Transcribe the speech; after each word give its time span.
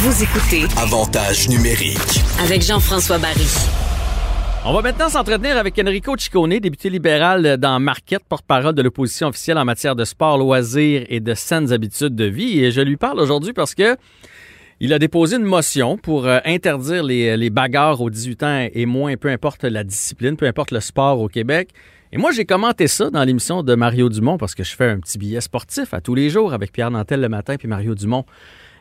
Vous 0.00 0.22
écoutez 0.22 0.62
Avantage 0.80 1.48
numérique. 1.48 2.22
avec 2.40 2.62
Jean-François 2.62 3.18
Barry. 3.18 3.48
On 4.64 4.72
va 4.72 4.80
maintenant 4.80 5.08
s'entretenir 5.08 5.56
avec 5.56 5.76
Enrico 5.76 6.16
Ciccone, 6.16 6.60
député 6.60 6.88
libéral 6.88 7.56
dans 7.56 7.80
Marquette, 7.80 8.22
porte-parole 8.28 8.76
de 8.76 8.82
l'opposition 8.82 9.26
officielle 9.26 9.58
en 9.58 9.64
matière 9.64 9.96
de 9.96 10.04
sport, 10.04 10.38
loisirs 10.38 11.04
et 11.08 11.18
de 11.18 11.34
saines 11.34 11.72
habitudes 11.72 12.14
de 12.14 12.26
vie. 12.26 12.64
Et 12.64 12.70
je 12.70 12.80
lui 12.80 12.96
parle 12.96 13.18
aujourd'hui 13.18 13.52
parce 13.52 13.74
que 13.74 13.96
il 14.78 14.92
a 14.92 15.00
déposé 15.00 15.34
une 15.34 15.42
motion 15.42 15.96
pour 15.96 16.28
euh, 16.28 16.38
interdire 16.44 17.02
les, 17.02 17.36
les 17.36 17.50
bagarres 17.50 18.00
aux 18.00 18.08
18 18.08 18.42
ans 18.44 18.68
et 18.72 18.86
moins, 18.86 19.16
peu 19.16 19.30
importe 19.30 19.64
la 19.64 19.82
discipline, 19.82 20.36
peu 20.36 20.46
importe 20.46 20.70
le 20.70 20.78
sport 20.78 21.20
au 21.20 21.26
Québec. 21.26 21.70
Et 22.12 22.18
moi, 22.18 22.30
j'ai 22.30 22.44
commenté 22.44 22.86
ça 22.86 23.10
dans 23.10 23.24
l'émission 23.24 23.64
de 23.64 23.74
Mario 23.74 24.08
Dumont 24.10 24.38
parce 24.38 24.54
que 24.54 24.62
je 24.62 24.76
fais 24.76 24.90
un 24.90 25.00
petit 25.00 25.18
billet 25.18 25.40
sportif 25.40 25.92
à 25.92 26.00
tous 26.00 26.14
les 26.14 26.30
jours 26.30 26.52
avec 26.52 26.70
Pierre 26.70 26.92
Nantel 26.92 27.20
le 27.20 27.28
matin 27.28 27.56
puis 27.56 27.66
Mario 27.66 27.96
Dumont 27.96 28.24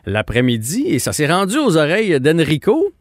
l'après-midi. 0.07 0.85
Et 0.87 0.99
ça 0.99 1.13
s'est 1.13 1.27
rendu 1.27 1.57
aux 1.57 1.77
oreilles 1.77 2.19
d'Enrico. 2.19 2.91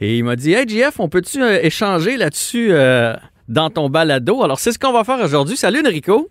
Et 0.00 0.18
il 0.18 0.24
m'a 0.24 0.36
dit 0.36 0.52
Hey, 0.52 0.68
JF, 0.68 0.98
on 0.98 1.08
peut-tu 1.08 1.42
euh, 1.42 1.60
échanger 1.62 2.16
là-dessus 2.16 2.68
euh, 2.70 3.14
dans 3.48 3.70
ton 3.70 3.88
balado? 3.88 4.42
Alors, 4.42 4.58
c'est 4.58 4.72
ce 4.72 4.78
qu'on 4.78 4.92
va 4.92 5.04
faire 5.04 5.20
aujourd'hui. 5.20 5.56
Salut, 5.56 5.80
Enrico. 5.86 6.28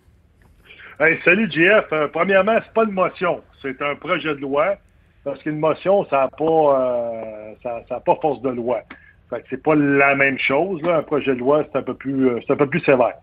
Hey, 1.00 1.18
salut 1.24 1.50
JF. 1.50 1.92
Euh, 1.92 2.08
premièrement, 2.08 2.56
c'est 2.64 2.72
pas 2.72 2.84
une 2.84 2.92
motion, 2.92 3.42
c'est 3.62 3.80
un 3.82 3.94
projet 3.96 4.34
de 4.34 4.40
loi. 4.40 4.76
Parce 5.24 5.42
qu'une 5.42 5.58
motion, 5.58 6.06
ça 6.08 6.20
n'a 6.20 6.28
pas, 6.28 6.80
euh, 7.64 7.82
ça, 7.88 8.00
pas 8.00 8.14
force 8.22 8.40
de 8.42 8.50
loi. 8.50 8.80
Fait 9.28 9.40
que 9.40 9.46
c'est 9.50 9.62
pas 9.62 9.74
la 9.74 10.14
même 10.14 10.38
chose. 10.38 10.80
Un 10.88 11.02
projet 11.02 11.34
de 11.34 11.40
loi, 11.40 11.64
c'est 11.72 11.78
un 11.78 11.84
c'est 12.46 12.52
un 12.52 12.56
peu 12.56 12.66
plus 12.66 12.80
sévère. 12.80 13.14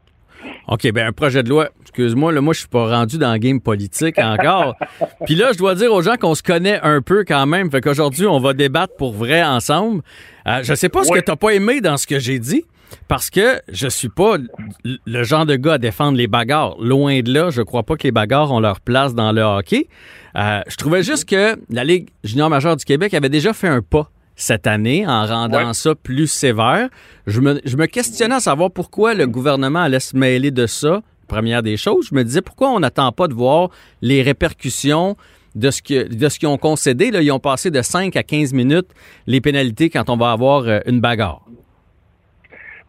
OK, 0.68 0.92
ben 0.92 1.08
un 1.08 1.12
projet 1.12 1.44
de 1.44 1.50
loi, 1.50 1.70
excuse-moi, 1.82 2.32
là, 2.32 2.42
moi, 2.42 2.54
je 2.54 2.60
suis 2.60 2.70
pas 2.70 2.88
rendu 2.88 3.18
dans 3.18 3.34
le 3.34 3.38
game 3.38 3.60
politique 3.60 4.18
encore. 4.18 4.76
Puis 5.26 5.36
là, 5.36 5.52
je 5.52 5.58
dois 5.58 5.76
dire 5.76 5.92
aux 5.92 6.02
gens 6.02 6.16
qu'on 6.16 6.36
se 6.36 6.44
connaît 6.44 6.80
un 6.82 7.02
peu 7.02 7.24
quand 7.28 7.46
même. 7.46 7.70
Fait 7.70 7.82
qu'aujourd'hui, 7.82 8.26
on 8.26 8.40
va 8.40 8.54
débattre 8.54 8.96
pour 8.98 9.14
vrai 9.14 9.44
ensemble. 9.44 10.02
Euh, 10.48 10.62
je 10.64 10.74
sais 10.74 10.90
pas 10.90 11.04
ce 11.04 11.12
que 11.12 11.20
t'as 11.20 11.36
pas 11.36 11.52
aimé 11.52 11.82
dans 11.82 11.98
ce 11.98 12.08
que 12.08 12.20
j'ai 12.20 12.40
dit. 12.40 12.64
Parce 13.08 13.32
que 13.32 13.60
je 13.72 13.88
suis 13.88 14.10
pas 14.10 14.38
le 14.84 15.24
genre 15.24 15.48
de 15.48 15.56
gars 15.56 15.74
à 15.74 15.78
défendre 15.80 16.18
les 16.18 16.28
bagarres. 16.28 16.76
Loin 16.80 17.22
de 17.22 17.34
là, 17.34 17.50
je 17.50 17.62
crois 17.62 17.84
pas 17.84 17.96
que 17.96 18.04
les 18.04 18.12
bagarres 18.12 18.52
ont 18.52 18.60
leur 18.60 18.82
place 18.82 19.16
dans 19.16 19.32
le 19.32 19.42
hockey. 19.42 19.88
Euh, 20.36 20.62
je 20.68 20.76
trouvais 20.76 21.04
juste 21.04 21.28
que 21.28 21.58
la 21.70 21.84
Ligue 21.84 22.10
junior 22.24 22.50
majeure 22.50 22.76
du 22.76 22.86
Québec 22.86 23.14
avait 23.14 23.30
déjà 23.30 23.52
fait 23.54 23.68
un 23.68 23.82
pas 23.82 24.12
cette 24.36 24.68
année 24.68 25.06
en 25.08 25.26
rendant 25.26 25.68
Ouais. 25.68 25.74
ça 25.74 25.96
plus 25.96 26.28
sévère. 26.28 26.90
Je 27.28 27.40
me, 27.40 27.60
je 27.66 27.78
me 27.78 27.86
questionnais 27.86 28.36
à 28.36 28.40
savoir 28.40 28.72
pourquoi 28.72 29.14
le 29.14 29.28
gouvernement 29.28 29.80
allait 29.84 30.00
se 30.00 30.16
mêler 30.16 30.52
de 30.52 30.66
ça. 30.66 31.02
Première 31.28 31.64
des 31.64 31.78
choses, 31.78 32.08
je 32.10 32.16
me 32.16 32.24
disais 32.24 32.42
pourquoi 32.42 32.70
on 32.70 32.80
n'attend 32.80 33.12
pas 33.12 33.28
de 33.28 33.34
voir 33.34 33.70
les 34.02 34.22
répercussions 34.22 35.16
de 35.56 35.70
ce 35.72 35.82
que 35.82 36.14
de 36.14 36.30
ce 36.30 36.40
qu'ils 36.40 36.48
ont 36.50 36.58
concédé. 36.58 37.12
Là, 37.12 37.22
ils 37.22 37.32
ont 37.32 37.40
passé 37.40 37.72
de 37.72 37.82
5 37.82 38.16
à 38.16 38.24
15 38.24 38.54
minutes 38.54 38.90
les 39.28 39.40
pénalités 39.40 39.90
quand 39.90 40.10
on 40.10 40.18
va 40.18 40.32
avoir 40.32 40.64
euh, 40.68 40.80
une 40.86 41.00
bagarre. 41.00 41.42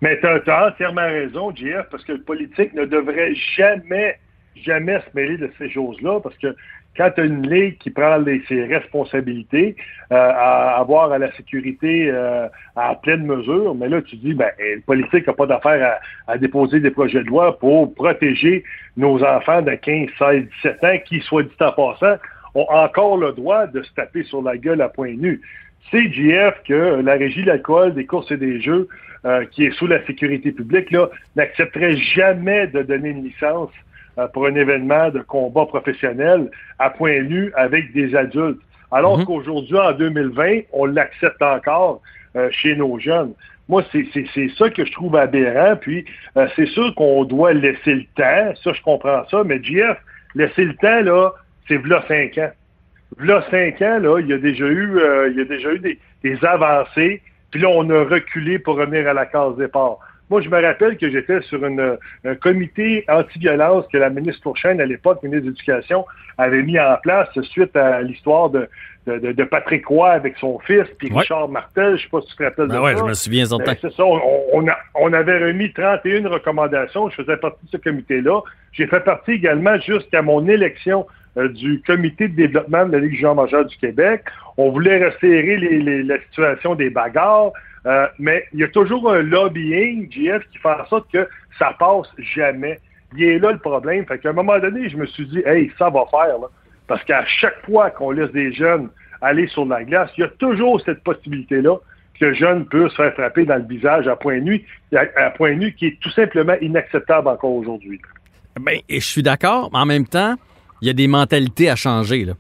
Mais 0.01 0.19
tu 0.21 0.27
as, 0.27 0.67
entièrement 0.69 1.07
raison, 1.07 1.55
JF, 1.55 1.87
parce 1.91 2.05
que 2.05 2.13
le 2.13 2.23
politique 2.23 2.75
ne 2.75 2.85
devrait 2.85 3.35
jamais, 3.57 4.19
jamais 4.57 4.99
se 5.01 5.07
mêler 5.15 5.39
de 5.39 5.51
ces 5.59 5.71
choses-là, 5.71 6.21
parce 6.21 6.37
que 6.37 6.55
quand 6.97 7.11
tu 7.11 7.21
as 7.21 7.25
une 7.25 7.49
ligue 7.49 7.79
qui 7.79 7.91
prend 7.91 8.23
ses 8.49 8.65
responsabilités 8.65 9.77
euh, 10.13 10.17
à 10.17 10.79
avoir 10.79 11.13
à 11.13 11.19
la 11.19 11.33
sécurité 11.33 12.09
euh, 12.11 12.49
à 12.77 12.95
pleine 12.95 13.25
mesure, 13.25 13.75
mais 13.75 13.89
là, 13.89 14.01
tu 14.03 14.17
dis, 14.17 14.35
ben, 14.35 14.51
le 14.59 14.81
politique 14.81 15.27
n'a 15.27 15.33
pas 15.33 15.47
d'affaire 15.47 15.99
à, 16.29 16.39
déposer 16.39 16.81
des 16.81 16.91
projets 16.91 17.23
de 17.23 17.29
loi 17.29 17.59
pour 17.59 17.93
protéger 17.95 18.65
nos 18.97 19.23
enfants 19.25 19.63
de 19.63 19.75
15, 19.75 20.09
16, 20.19 20.45
17 20.63 20.85
ans 20.85 20.99
qui, 21.05 21.21
soit 21.21 21.43
dit 21.43 21.51
en 21.61 21.73
passant, 21.73 22.17
ont 22.55 22.67
encore 22.71 23.17
le 23.17 23.33
droit 23.33 23.67
de 23.67 23.83
se 23.83 23.93
taper 23.95 24.23
sur 24.25 24.43
la 24.43 24.57
gueule 24.57 24.81
à 24.81 24.89
point 24.89 25.15
nu. 25.15 25.41
C'est 25.91 26.13
JF 26.13 26.63
que 26.67 27.03
la 27.03 27.15
régie 27.15 27.45
de 27.45 27.91
des 27.91 28.07
courses 28.07 28.31
et 28.31 28.37
des 28.37 28.61
jeux, 28.61 28.89
euh, 29.27 29.45
qui 29.51 29.65
est 29.65 29.73
sous 29.73 29.87
la 29.87 30.05
sécurité 30.07 30.53
publique, 30.53 30.95
n'accepterait 31.35 31.97
jamais 31.97 32.67
de 32.69 32.83
donner 32.83 33.11
une 33.11 33.25
licence 33.25 33.71
pour 34.33 34.47
un 34.47 34.55
événement 34.55 35.11
de 35.11 35.21
combat 35.21 35.67
professionnel 35.67 36.51
à 36.79 36.91
point 36.91 37.21
nu 37.23 37.53
avec 37.57 37.93
des 37.93 38.15
adultes. 38.15 38.61
Alors 38.93 39.19
Mhm. 39.19 39.25
qu'aujourd'hui, 39.25 39.77
en 39.79 39.93
2020, 39.93 40.61
on 40.73 40.87
l'accepte 40.87 41.43
encore 41.43 42.01
euh, 42.37 42.49
chez 42.51 42.75
nos 42.77 42.99
jeunes. 42.99 43.33
Moi, 43.69 43.83
c'est 43.93 44.05
ça 44.59 44.69
que 44.71 44.85
je 44.85 44.93
trouve 44.93 45.17
aberrant. 45.17 45.77
Puis, 45.77 46.05
euh, 46.37 46.47
c'est 46.55 46.67
sûr 46.67 46.95
qu'on 46.97 47.25
doit 47.25 47.53
laisser 47.53 47.95
le 47.95 48.05
temps. 48.17 48.55
Ça, 48.63 48.73
je 48.73 48.83
comprends 48.83 49.25
ça. 49.31 49.43
Mais 49.45 49.63
JF, 49.63 49.97
laisser 50.35 50.65
le 50.65 50.75
temps, 50.75 51.01
là, 51.01 51.31
c'est 51.67 51.77
v'là 51.77 52.05
cinq 52.09 52.37
ans. 52.39 52.51
V'là 53.17 53.43
cinq 53.51 53.81
ans, 53.83 53.99
là, 54.01 54.19
il 54.21 54.27
y 54.27 54.33
a 54.33 54.39
déjà 54.39 54.67
eu, 54.67 54.99
euh, 54.99 55.29
il 55.31 55.39
y 55.39 55.41
a 55.41 55.45
déjà 55.45 55.73
eu 55.73 55.79
des, 55.79 55.99
des 56.23 56.45
avancées. 56.45 57.23
Puis 57.51 57.61
là, 57.61 57.69
on 57.69 57.89
a 57.89 58.05
reculé 58.05 58.59
pour 58.59 58.77
revenir 58.77 59.09
à 59.09 59.15
la 59.15 59.27
case 59.27 59.57
départ. 59.57 59.99
Moi, 60.31 60.41
je 60.41 60.49
me 60.49 60.61
rappelle 60.63 60.97
que 60.97 61.11
j'étais 61.11 61.41
sur 61.43 61.65
une, 61.65 61.99
un 62.25 62.35
comité 62.35 63.05
anti-violence 63.09 63.85
que 63.93 63.99
la 63.99 64.11
ministre 64.11 64.43
Fourchaine, 64.43 64.81
à 64.81 64.87
l'époque, 64.87 65.23
ministre 65.23 65.45
de 65.45 65.51
l'Éducation, 65.51 66.07
avait 66.39 66.63
mis 66.63 66.79
en 66.81 66.97
place 67.03 67.29
suite 67.43 67.77
à 67.77 68.01
l'histoire 68.03 68.49
de, 68.51 68.69
de, 69.07 69.19
de- 69.19 69.33
de 69.33 69.45
Patrick 69.45 69.87
Roy 69.87 70.11
avec 70.11 70.37
son 70.39 70.59
fils, 70.61 70.87
puis 70.99 71.13
Ouais. 71.13 71.21
Richard 71.21 71.49
Martel, 71.49 71.97
je 71.99 72.05
sais 72.05 72.09
pas 72.09 72.21
si 72.23 72.29
tu 72.29 72.37
te 72.37 72.43
rappelles 72.43 72.69
Ben 72.69 72.77
de 72.77 72.81
ouais, 72.81 72.93
ça. 72.95 72.99
je 73.01 73.05
me 73.05 73.15
souviens 73.15 73.45
Ben, 73.45 73.77
c'est 73.83 73.93
ça. 73.93 74.05
On, 74.05 74.21
on 74.55 74.67
a- 74.69 74.79
on 74.95 75.13
avait 75.13 75.39
remis 75.45 75.73
31 75.73 76.27
recommandations. 76.29 77.11
Je 77.11 77.17
faisais 77.17 77.37
partie 77.37 77.65
de 77.67 77.71
ce 77.71 77.77
comité-là. 77.77 78.41
J'ai 78.73 78.87
fait 78.87 79.01
partie 79.05 79.33
également 79.33 79.79
jusqu'à 79.79 80.23
mon 80.23 80.49
élection 80.49 81.07
euh, 81.07 81.07
du 81.37 81.83
comité 81.87 82.29
de 82.29 82.37
développement 82.37 82.87
de 82.87 82.93
la 82.93 82.99
Ligue 83.01 83.15
junior 83.15 83.35
majeure 83.35 83.65
du 83.65 83.77
Québec. 83.77 84.23
On 84.57 84.71
voulait 84.71 85.05
resserrer 85.05 85.57
la 86.03 86.21
situation 86.23 86.75
des 86.75 86.91
bagarres, 86.91 87.53
euh, 87.87 88.07
mais 88.19 88.45
il 88.53 88.61
y 88.61 88.65
a 88.65 88.69
toujours 88.69 89.11
un 89.11 89.23
lobbying, 89.23 90.11
JF, 90.11 90.43
qui 90.53 90.59
fait 90.59 90.69
en 90.69 90.87
sorte 90.87 91.11
que 91.13 91.29
ça 91.59 91.75
passe 91.79 92.07
jamais. 92.19 92.79
Il 93.17 93.25
est 93.25 93.39
là 93.39 93.53
le 93.53 93.59
problème. 93.59 94.07
Fait 94.07 94.19
qu'à 94.19 94.31
un 94.31 94.33
moment 94.33 94.59
donné, 94.59 94.89
je 94.89 94.97
me 94.97 95.07
suis 95.07 95.27
dit, 95.27 95.43
hey, 95.45 95.71
ça 95.79 95.91
va 95.91 96.05
faire, 96.11 96.39
là. 96.39 96.47
Parce 96.87 97.03
qu'à 97.05 97.25
chaque 97.25 97.65
fois 97.65 97.91
qu'on 97.91 98.11
laisse 98.11 98.31
des 98.33 98.53
jeunes 98.53 98.89
aller 99.21 99.47
sur 99.49 99.65
la 99.65 99.85
glace, 99.85 100.11
il 100.17 100.21
y 100.21 100.25
a 100.25 100.29
toujours 100.29 100.81
cette 100.83 101.03
possibilité-là 101.03 101.77
que 102.21 102.27
le 102.27 102.35
jeune 102.35 102.67
peut 102.67 102.89
se 102.91 102.95
faire 102.95 103.13
frapper 103.15 103.45
dans 103.45 103.57
le 103.57 103.65
visage 103.65 104.07
à 104.07 104.17
point 104.17 104.39
nu, 104.39 104.65
à, 104.95 105.05
à 105.17 105.31
point 105.31 105.55
nu 105.55 105.73
qui 105.73 105.87
est 105.87 106.01
tout 106.01 106.11
simplement 106.11 106.55
inacceptable 106.61 107.29
encore 107.29 107.53
aujourd'hui. 107.53 108.01
Ben, 108.61 108.79
et 108.89 109.01
je 109.01 109.07
suis 109.07 109.23
d'accord, 109.23 109.71
mais 109.73 109.79
en 109.79 109.87
même 109.87 110.07
temps, 110.07 110.37
il 110.85 110.89
y 110.89 110.91
a 110.91 110.93
des 110.93 111.07
mentalités 111.07 111.71
à 111.71 111.77
changer. 111.77 112.27
Là. 112.27 112.35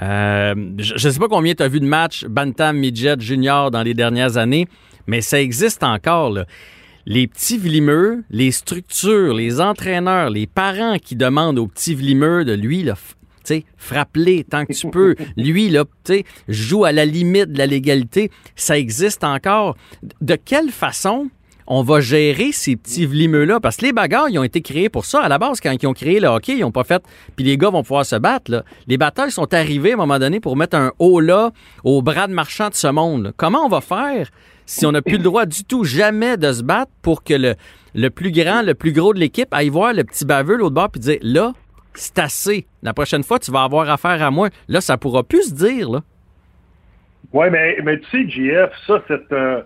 Euh, 0.00 0.54
je 0.78 0.94
ne 1.06 1.12
sais 1.12 1.18
pas 1.18 1.28
combien 1.28 1.54
tu 1.54 1.62
as 1.62 1.68
vu 1.68 1.78
de 1.78 1.84
matchs 1.84 2.24
Bantam, 2.24 2.78
Midget, 2.78 3.20
Junior 3.20 3.70
dans 3.70 3.82
les 3.82 3.92
dernières 3.92 4.38
années, 4.38 4.66
mais 5.06 5.20
ça 5.20 5.40
existe 5.42 5.82
encore. 5.84 6.30
là. 6.30 6.46
Les 7.04 7.26
petits 7.26 7.58
vlimeux, 7.58 8.24
les 8.30 8.50
structures, 8.50 9.34
les 9.34 9.60
entraîneurs, 9.60 10.30
les 10.30 10.46
parents 10.46 10.96
qui 10.98 11.16
demandent 11.16 11.58
aux 11.58 11.66
petits 11.66 11.94
vlimeux 11.94 12.44
de 12.46 12.54
lui, 12.54 12.82
là, 12.82 12.94
f- 12.94 13.14
tu 13.44 13.54
sais, 13.56 13.64
frappe-les 13.76 14.44
tant 14.44 14.64
que 14.64 14.72
tu 14.72 14.88
peux. 14.88 15.16
Lui, 15.36 15.68
là, 15.68 15.84
joue 16.48 16.84
à 16.84 16.92
la 16.92 17.04
limite 17.04 17.50
de 17.52 17.58
la 17.58 17.66
légalité. 17.66 18.30
Ça 18.54 18.78
existe 18.78 19.24
encore. 19.24 19.76
De 20.20 20.36
quelle 20.36 20.70
façon 20.70 21.28
on 21.66 21.82
va 21.82 22.00
gérer 22.00 22.52
ces 22.52 22.76
petits 22.76 23.06
vlimeux-là? 23.06 23.60
Parce 23.60 23.76
que 23.76 23.86
les 23.86 23.92
bagarres, 23.92 24.28
ils 24.28 24.38
ont 24.38 24.44
été 24.44 24.62
créés 24.62 24.88
pour 24.88 25.04
ça. 25.04 25.22
À 25.22 25.28
la 25.28 25.38
base, 25.38 25.60
quand 25.60 25.72
ils 25.72 25.86
ont 25.86 25.92
créé 25.92 26.20
le 26.20 26.28
hockey, 26.28 26.54
ils 26.54 26.60
n'ont 26.60 26.72
pas 26.72 26.84
fait. 26.84 27.02
Puis 27.36 27.44
les 27.44 27.56
gars 27.56 27.70
vont 27.70 27.82
pouvoir 27.82 28.04
se 28.04 28.16
battre. 28.16 28.50
Là. 28.50 28.64
Les 28.86 28.98
batteurs 28.98 29.30
sont 29.30 29.52
arrivés 29.54 29.90
à 29.92 29.94
un 29.94 29.98
moment 29.98 30.18
donné 30.18 30.40
pour 30.40 30.56
mettre 30.56 30.76
un 30.76 30.92
haut 30.98 31.20
là 31.20 31.50
au 31.84 32.02
bras 32.02 32.26
de 32.26 32.32
marchand 32.32 32.68
de 32.68 32.74
ce 32.74 32.88
monde. 32.88 33.32
Comment 33.36 33.64
on 33.64 33.68
va 33.68 33.80
faire 33.80 34.28
si 34.66 34.86
on 34.86 34.92
n'a 34.92 35.02
plus 35.02 35.16
le 35.16 35.24
droit 35.24 35.44
du 35.44 35.64
tout 35.64 35.84
jamais 35.84 36.36
de 36.36 36.52
se 36.52 36.62
battre 36.62 36.92
pour 37.02 37.24
que 37.24 37.34
le, 37.34 37.54
le 37.94 38.10
plus 38.10 38.30
grand, 38.30 38.62
le 38.62 38.74
plus 38.74 38.92
gros 38.92 39.12
de 39.12 39.18
l'équipe 39.18 39.52
aille 39.52 39.68
voir 39.68 39.92
le 39.92 40.04
petit 40.04 40.24
baveux 40.24 40.56
l'autre 40.56 40.74
bord 40.74 40.90
puis 40.90 41.00
dire 41.00 41.18
là, 41.22 41.52
c'est 41.94 42.18
assez. 42.18 42.66
La 42.82 42.94
prochaine 42.94 43.22
fois, 43.22 43.38
tu 43.38 43.50
vas 43.50 43.64
avoir 43.64 43.88
affaire 43.90 44.22
à 44.22 44.30
moi. 44.30 44.48
Là, 44.68 44.80
ça 44.80 44.96
pourra 44.96 45.22
plus 45.22 45.50
se 45.50 45.54
dire. 45.54 45.88
Oui, 47.32 47.46
mais, 47.50 47.76
mais 47.82 47.98
tu 48.00 48.10
sais, 48.10 48.28
JF, 48.28 48.70
ça, 48.86 49.02
cette, 49.08 49.32
euh, 49.32 49.62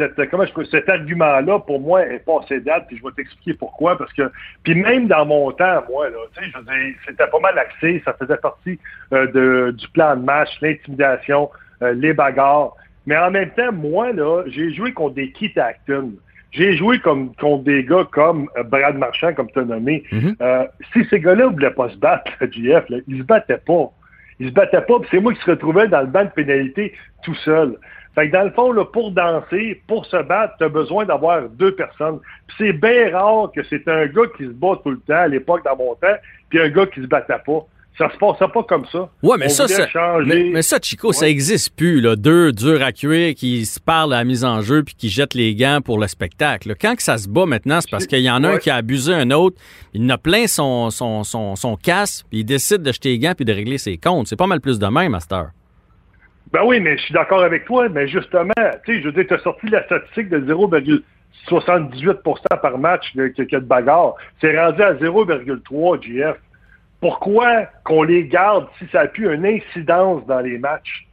cette, 0.00 0.30
comment 0.30 0.46
je 0.46 0.52
peux, 0.52 0.64
cet 0.64 0.88
argument-là, 0.88 1.58
pour 1.60 1.80
moi, 1.80 2.06
est 2.06 2.24
passé 2.24 2.60
date, 2.60 2.86
puis 2.88 2.96
je 2.96 3.02
vais 3.02 3.12
t'expliquer 3.14 3.54
pourquoi, 3.54 3.98
parce 3.98 4.12
que, 4.12 4.30
puis 4.62 4.74
même 4.74 5.06
dans 5.06 5.26
mon 5.26 5.52
temps, 5.52 5.84
moi, 5.88 6.08
là, 6.08 6.16
tu 6.34 6.44
sais, 6.44 6.50
je 6.50 7.06
c'était 7.06 7.26
pas 7.26 7.40
mal 7.40 7.58
axé, 7.58 8.02
ça 8.04 8.14
faisait 8.14 8.36
partie 8.36 8.78
euh, 9.12 9.26
de, 9.28 9.70
du 9.76 9.88
plan 9.88 10.16
de 10.16 10.22
match, 10.22 10.48
l'intimidation, 10.60 11.50
euh, 11.82 11.92
les 11.92 12.12
bagarres, 12.12 12.74
mais 13.06 13.16
en 13.16 13.30
même 13.30 13.50
temps, 13.50 13.72
moi, 13.72 14.12
là, 14.12 14.44
j'ai 14.46 14.72
joué 14.72 14.92
contre 14.92 15.14
des 15.14 15.32
Keith 15.32 15.58
Acton. 15.58 16.12
J'ai 16.52 16.76
joué 16.76 16.98
comme, 16.98 17.34
contre 17.36 17.64
des 17.64 17.84
gars 17.84 18.06
comme 18.10 18.48
euh, 18.56 18.62
Brad 18.64 18.96
Marchand, 18.96 19.32
comme 19.34 19.50
tu 19.50 19.60
as 19.60 19.64
nommé. 19.64 20.02
Mhm. 20.10 20.36
Euh, 20.40 20.64
si 20.92 21.04
ces 21.08 21.20
gars-là 21.20 21.46
ne 21.46 21.52
voulaient 21.52 21.70
pas 21.70 21.88
se 21.90 21.96
battre, 21.96 22.30
le 22.40 22.50
JF, 22.50 22.88
là, 22.88 22.98
ils 23.06 23.18
se 23.18 23.22
battaient 23.22 23.62
pas. 23.64 23.90
Ils 24.40 24.48
se 24.48 24.52
battaient 24.52 24.80
pas, 24.80 24.98
puis 24.98 25.08
c'est 25.10 25.20
moi 25.20 25.34
qui 25.34 25.40
se 25.42 25.50
retrouvais 25.50 25.86
dans 25.86 26.00
le 26.00 26.06
banc 26.06 26.24
de 26.24 26.30
pénalité 26.30 26.94
tout 27.22 27.34
seul. 27.36 27.76
Fait 28.14 28.28
que 28.28 28.32
dans 28.32 28.42
le 28.42 28.50
fond, 28.50 28.72
là, 28.72 28.84
pour 28.84 29.12
danser, 29.12 29.80
pour 29.86 30.04
se 30.06 30.20
battre, 30.22 30.54
tu 30.58 30.64
as 30.64 30.68
besoin 30.68 31.04
d'avoir 31.04 31.48
deux 31.48 31.74
personnes. 31.74 32.18
Puis 32.48 32.56
c'est 32.58 32.72
bien 32.72 33.16
rare 33.16 33.50
que 33.54 33.60
c'est 33.70 33.86
un 33.86 34.06
gars 34.06 34.26
qui 34.36 34.44
se 34.44 34.50
bat 34.50 34.80
tout 34.82 34.90
le 34.90 35.00
temps, 35.00 35.14
à 35.14 35.28
l'époque, 35.28 35.64
dans 35.64 35.76
mon 35.76 35.94
temps, 35.94 36.16
puis 36.48 36.60
un 36.60 36.68
gars 36.70 36.86
qui 36.86 37.00
se 37.02 37.06
battait 37.06 37.34
pas. 37.46 37.66
Ça 37.98 38.10
se 38.10 38.16
passait 38.16 38.48
pas 38.52 38.62
comme 38.62 38.86
ça. 38.90 39.10
Ouais, 39.22 39.36
mais 39.38 39.50
ça, 39.50 39.68
ça 39.68 39.86
mais, 40.24 40.62
ça, 40.62 40.78
Chico, 40.80 41.12
ça 41.12 41.28
existe 41.28 41.76
plus, 41.76 42.00
là. 42.00 42.16
Deux 42.16 42.50
durs 42.50 42.82
à 42.82 42.92
cuire 42.92 43.34
qui 43.34 43.66
se 43.66 43.78
parlent 43.78 44.14
à 44.14 44.18
la 44.18 44.24
mise 44.24 44.44
en 44.44 44.62
jeu 44.62 44.82
puis 44.82 44.94
qui 44.94 45.08
jettent 45.10 45.34
les 45.34 45.54
gants 45.54 45.80
pour 45.84 45.98
le 45.98 46.06
spectacle. 46.08 46.74
Quand 46.80 46.96
que 46.96 47.02
ça 47.02 47.18
se 47.18 47.28
bat 47.28 47.44
maintenant, 47.44 47.80
c'est 47.82 47.90
parce 47.90 48.06
qu'il 48.06 48.20
y 48.20 48.30
en 48.30 48.42
a 48.42 48.52
un 48.52 48.58
qui 48.58 48.70
a 48.70 48.76
abusé 48.76 49.12
un 49.12 49.30
autre, 49.30 49.56
il 49.92 50.06
en 50.06 50.08
a 50.10 50.18
plein 50.18 50.46
son, 50.46 50.90
son, 50.90 51.24
son, 51.24 51.56
son 51.56 51.76
casse, 51.76 52.24
puis 52.30 52.40
il 52.40 52.44
décide 52.44 52.82
de 52.82 52.90
jeter 52.90 53.10
les 53.10 53.18
gants 53.18 53.34
puis 53.36 53.44
de 53.44 53.52
régler 53.52 53.76
ses 53.76 53.98
comptes. 53.98 54.28
C'est 54.28 54.36
pas 54.36 54.46
mal 54.46 54.60
plus 54.60 54.78
de 54.78 54.86
même, 54.86 55.12
Master. 55.12 55.50
Ben 56.52 56.62
oui, 56.64 56.80
mais 56.80 56.96
je 56.96 57.02
suis 57.04 57.14
d'accord 57.14 57.42
avec 57.42 57.64
toi, 57.64 57.88
mais 57.88 58.08
justement, 58.08 58.52
tu 58.84 58.94
sais, 58.94 59.00
je 59.00 59.06
veux 59.06 59.12
dire, 59.12 59.26
tu 59.28 59.34
as 59.34 59.38
sorti 59.38 59.68
la 59.68 59.84
statistique 59.84 60.30
de 60.30 60.40
0,78% 60.40 62.60
par 62.60 62.78
match 62.78 63.14
de, 63.14 63.32
de, 63.36 63.58
bagarre. 63.58 64.16
C'est 64.40 64.58
rendu 64.58 64.82
à 64.82 64.94
0,3 64.94 66.02
GF. 66.02 66.36
Pourquoi 67.00 67.66
qu'on 67.84 68.02
les 68.02 68.24
garde 68.24 68.66
si 68.78 68.86
ça 68.90 69.02
n'a 69.02 69.08
plus 69.08 69.32
une 69.32 69.46
incidence 69.46 70.26
dans 70.26 70.40
les 70.40 70.58
matchs? 70.58 71.06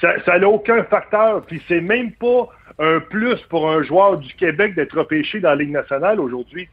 Ça 0.00 0.38
n'a 0.38 0.48
aucun 0.48 0.82
facteur. 0.84 1.42
Puis 1.46 1.62
c'est 1.68 1.80
même 1.80 2.10
pas 2.12 2.48
un 2.78 2.98
plus 2.98 3.40
pour 3.48 3.70
un 3.70 3.84
joueur 3.84 4.18
du 4.18 4.34
Québec 4.34 4.74
d'être 4.74 4.98
repêché 4.98 5.38
dans 5.38 5.50
la 5.50 5.56
Ligue 5.56 5.70
nationale 5.70 6.20
aujourd'hui. 6.20 6.68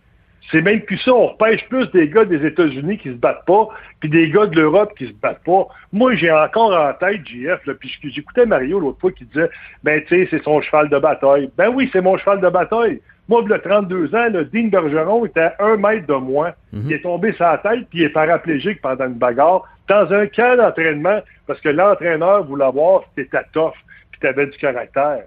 C'est 0.50 0.62
même 0.62 0.82
plus 0.82 0.98
ça. 0.98 1.14
On 1.14 1.28
repêche 1.28 1.68
plus 1.70 1.90
des 1.92 2.10
gars 2.10 2.26
des 2.26 2.46
États-Unis 2.46 2.98
qui 2.98 3.10
se 3.10 3.16
battent 3.16 3.46
pas, 3.46 3.68
puis 4.00 4.10
des 4.10 4.30
gars 4.30 4.48
de 4.48 4.56
l'Europe 4.56 4.94
qui 4.98 5.08
se 5.08 5.14
battent 5.14 5.44
pas. 5.44 5.68
Moi, 5.94 6.16
j'ai 6.16 6.32
encore 6.32 6.74
en 6.74 6.94
tête 6.94 7.26
JF, 7.26 7.60
puis 7.80 7.92
j'écoutais 8.04 8.46
Mario 8.46 8.80
l'autre 8.80 9.00
fois 9.00 9.12
qui 9.12 9.26
disait, 9.26 9.50
ben, 9.84 10.02
tu 10.08 10.08
sais, 10.10 10.28
c'est 10.32 10.44
son 10.44 10.62
cheval 10.62 10.90
de 10.90 10.98
bataille. 10.98 11.50
Ben 11.58 11.70
oui, 11.70 11.90
c'est 11.94 12.02
mon 12.02 12.18
cheval 12.18 12.42
de 12.42 12.50
bataille. 12.50 13.02
Moi, 13.30 13.44
il 13.46 13.54
a 13.54 13.60
32 13.60 14.14
ans, 14.16 14.28
le 14.30 14.46
Dean 14.46 14.68
Bergeron 14.68 15.26
était 15.26 15.40
à 15.40 15.56
un 15.60 15.78
mètre 15.78 16.08
de 16.08 16.16
moi. 16.16 16.54
Mhm. 16.74 16.84
Il 16.86 16.94
est 16.94 17.02
tombé 17.02 17.32
sur 17.34 17.46
la 17.46 17.60
tête, 17.60 17.88
puis 17.90 18.00
il 18.00 18.04
est 18.04 18.10
paraplégique 18.10 18.82
pendant 18.82 19.06
une 19.06 19.14
bagarre, 19.14 19.64
dans 19.88 20.12
un 20.12 20.28
camp 20.28 20.58
d'entraînement, 20.58 21.22
parce 21.48 21.62
que 21.62 21.70
l'entraîneur 21.70 22.44
voulait 22.46 22.72
voir 22.72 23.04
si 23.04 23.24
t'étais 23.24 23.44
tough, 23.54 23.74
puis 24.12 24.20
t'avais 24.20 24.48
du 24.48 24.58
caractère. 24.58 25.24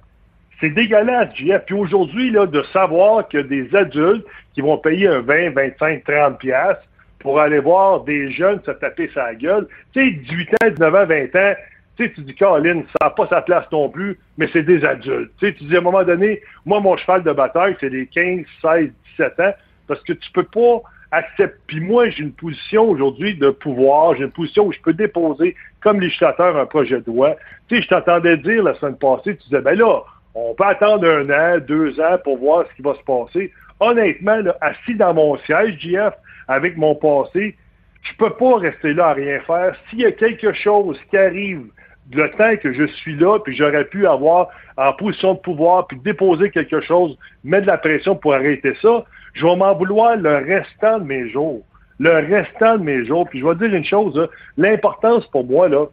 C'est 0.61 0.71
dégueulasse, 0.71 1.35
JF. 1.35 1.65
Puis 1.67 1.75
aujourd'hui, 1.75 2.31
là, 2.31 2.47
de 2.47 2.63
savoir 2.73 3.29
que 3.29 3.39
des 3.39 3.75
adultes 3.75 4.27
qui 4.55 4.61
vont 4.61 4.79
payer 4.79 5.09
un 5.09 5.21
20, 5.21 5.51
25, 5.51 6.05
30 6.05 6.39
pièces 6.39 6.79
pour 7.19 7.41
aller 7.41 7.59
voir 7.59 8.05
des 8.05 8.31
jeunes 8.31 8.61
se 8.65 8.71
taper 8.71 9.11
sa 9.15 9.35
gueule. 9.35 9.67
Tu 9.93 10.01
sais, 10.01 10.11
18 10.11 10.51
ans, 10.63 10.71
19 10.71 10.95
ans, 10.95 11.07
20 11.07 11.37
ans, 11.37 11.55
tu 11.97 12.05
sais, 12.05 12.13
tu 12.13 12.21
dis, 12.23 12.35
Caroline, 12.35 12.85
ça 13.01 13.07
n'a 13.07 13.11
pas 13.11 13.27
sa 13.29 13.41
place 13.41 13.67
non 13.71 13.89
plus, 13.89 14.19
mais 14.37 14.49
c'est 14.53 14.63
des 14.63 14.85
adultes. 14.85 15.31
Tu 15.39 15.47
sais, 15.47 15.55
tu 15.55 15.65
dis, 15.65 15.77
à 15.77 15.79
un 15.79 15.83
moment 15.83 16.03
donné, 16.03 16.43
moi, 16.67 16.81
mon 16.81 16.97
cheval 16.97 17.23
de 17.23 17.33
bataille, 17.33 17.77
c'est 17.81 17.89
les 17.89 18.07
15, 18.07 18.45
16, 18.61 18.91
17 19.17 19.41
ans, 19.41 19.55
parce 19.87 20.03
que 20.03 20.13
tu 20.13 20.31
peux 20.33 20.45
pas 20.45 20.83
accepter. 21.13 21.57
Puis 21.67 21.81
moi, 21.81 22.11
j'ai 22.11 22.25
une 22.25 22.33
position 22.33 22.91
aujourd'hui 22.91 23.37
de 23.37 23.51
pouvoir, 23.51 24.17
j'ai 24.17 24.25
une 24.25 24.33
position 24.33 24.67
où 24.67 24.73
je 24.73 24.81
peux 24.81 24.93
déposer, 24.93 25.55
comme 25.81 26.01
législateur, 26.01 26.57
un 26.57 26.67
projet 26.67 27.01
de 27.01 27.07
loi. 27.07 27.37
Tu 27.69 27.77
sais, 27.77 27.83
je 27.83 27.89
t'entendais 27.89 28.37
dire 28.39 28.65
la 28.65 28.75
semaine 28.75 28.99
passée, 28.99 29.37
tu 29.37 29.45
disais, 29.45 29.61
ben 29.61 29.79
là, 29.79 30.03
on 30.35 30.55
peut 30.55 30.65
attendre 30.65 31.09
un 31.09 31.31
an, 31.31 31.59
deux 31.59 32.01
ans 32.01 32.19
pour 32.23 32.39
voir 32.39 32.65
ce 32.69 32.77
qui 32.77 32.83
va 32.83 32.95
se 32.95 33.03
passer. 33.05 33.53
Honnêtement, 33.81 34.41
assis 34.61 34.95
dans 34.95 35.15
mon 35.15 35.37
siège, 35.39 35.79
JF, 35.81 36.15
avec 36.49 36.77
mon 36.77 36.95
passé, 36.95 37.57
je 38.03 38.13
peux 38.19 38.31
pas 38.31 38.59
rester 38.59 38.93
là 38.95 39.09
à 39.09 39.13
rien 39.15 39.41
faire. 39.41 39.75
S'il 39.89 40.01
y 40.01 40.07
a 40.07 40.13
quelque 40.13 40.53
chose 40.53 40.99
qui 41.11 41.17
arrive 41.17 41.67
le 42.13 42.31
temps 42.33 42.57
que 42.63 42.73
je 42.73 42.85
suis 42.85 43.17
là, 43.17 43.39
puis 43.39 43.57
j'aurais 43.57 43.85
pu 43.85 44.07
avoir 44.07 44.49
en 44.77 44.93
position 44.93 45.35
de 45.35 45.39
pouvoir, 45.39 45.87
puis 45.87 45.99
déposer 45.99 46.51
quelque 46.51 46.81
chose, 46.81 47.17
mettre 47.45 47.63
de 47.63 47.71
la 47.71 47.79
pression 47.79 48.17
pour 48.17 48.35
arrêter 48.35 48.75
ça, 48.83 49.05
je 49.35 49.47
vais 49.47 49.57
m'en 49.57 49.75
vouloir 49.75 50.17
le 50.17 50.37
restant 50.37 50.99
de 50.99 51.05
mes 51.05 51.31
jours. 51.31 51.63
Le 51.99 52.11
restant 52.11 52.79
de 52.79 52.83
mes 52.83 53.05
jours. 53.07 53.29
Puis 53.29 53.41
je 53.41 53.47
vais 53.47 53.55
dire 53.55 53.75
une 53.75 53.85
chose, 53.85 54.29
l'importance 54.57 55.27
pour 55.29 55.45
moi, 55.45 55.69
là, 55.69 55.87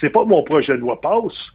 c'est 0.00 0.10
pas 0.10 0.22
que 0.22 0.28
mon 0.28 0.42
projet 0.42 0.74
de 0.74 0.80
loi 0.80 1.00
passe, 1.00 1.52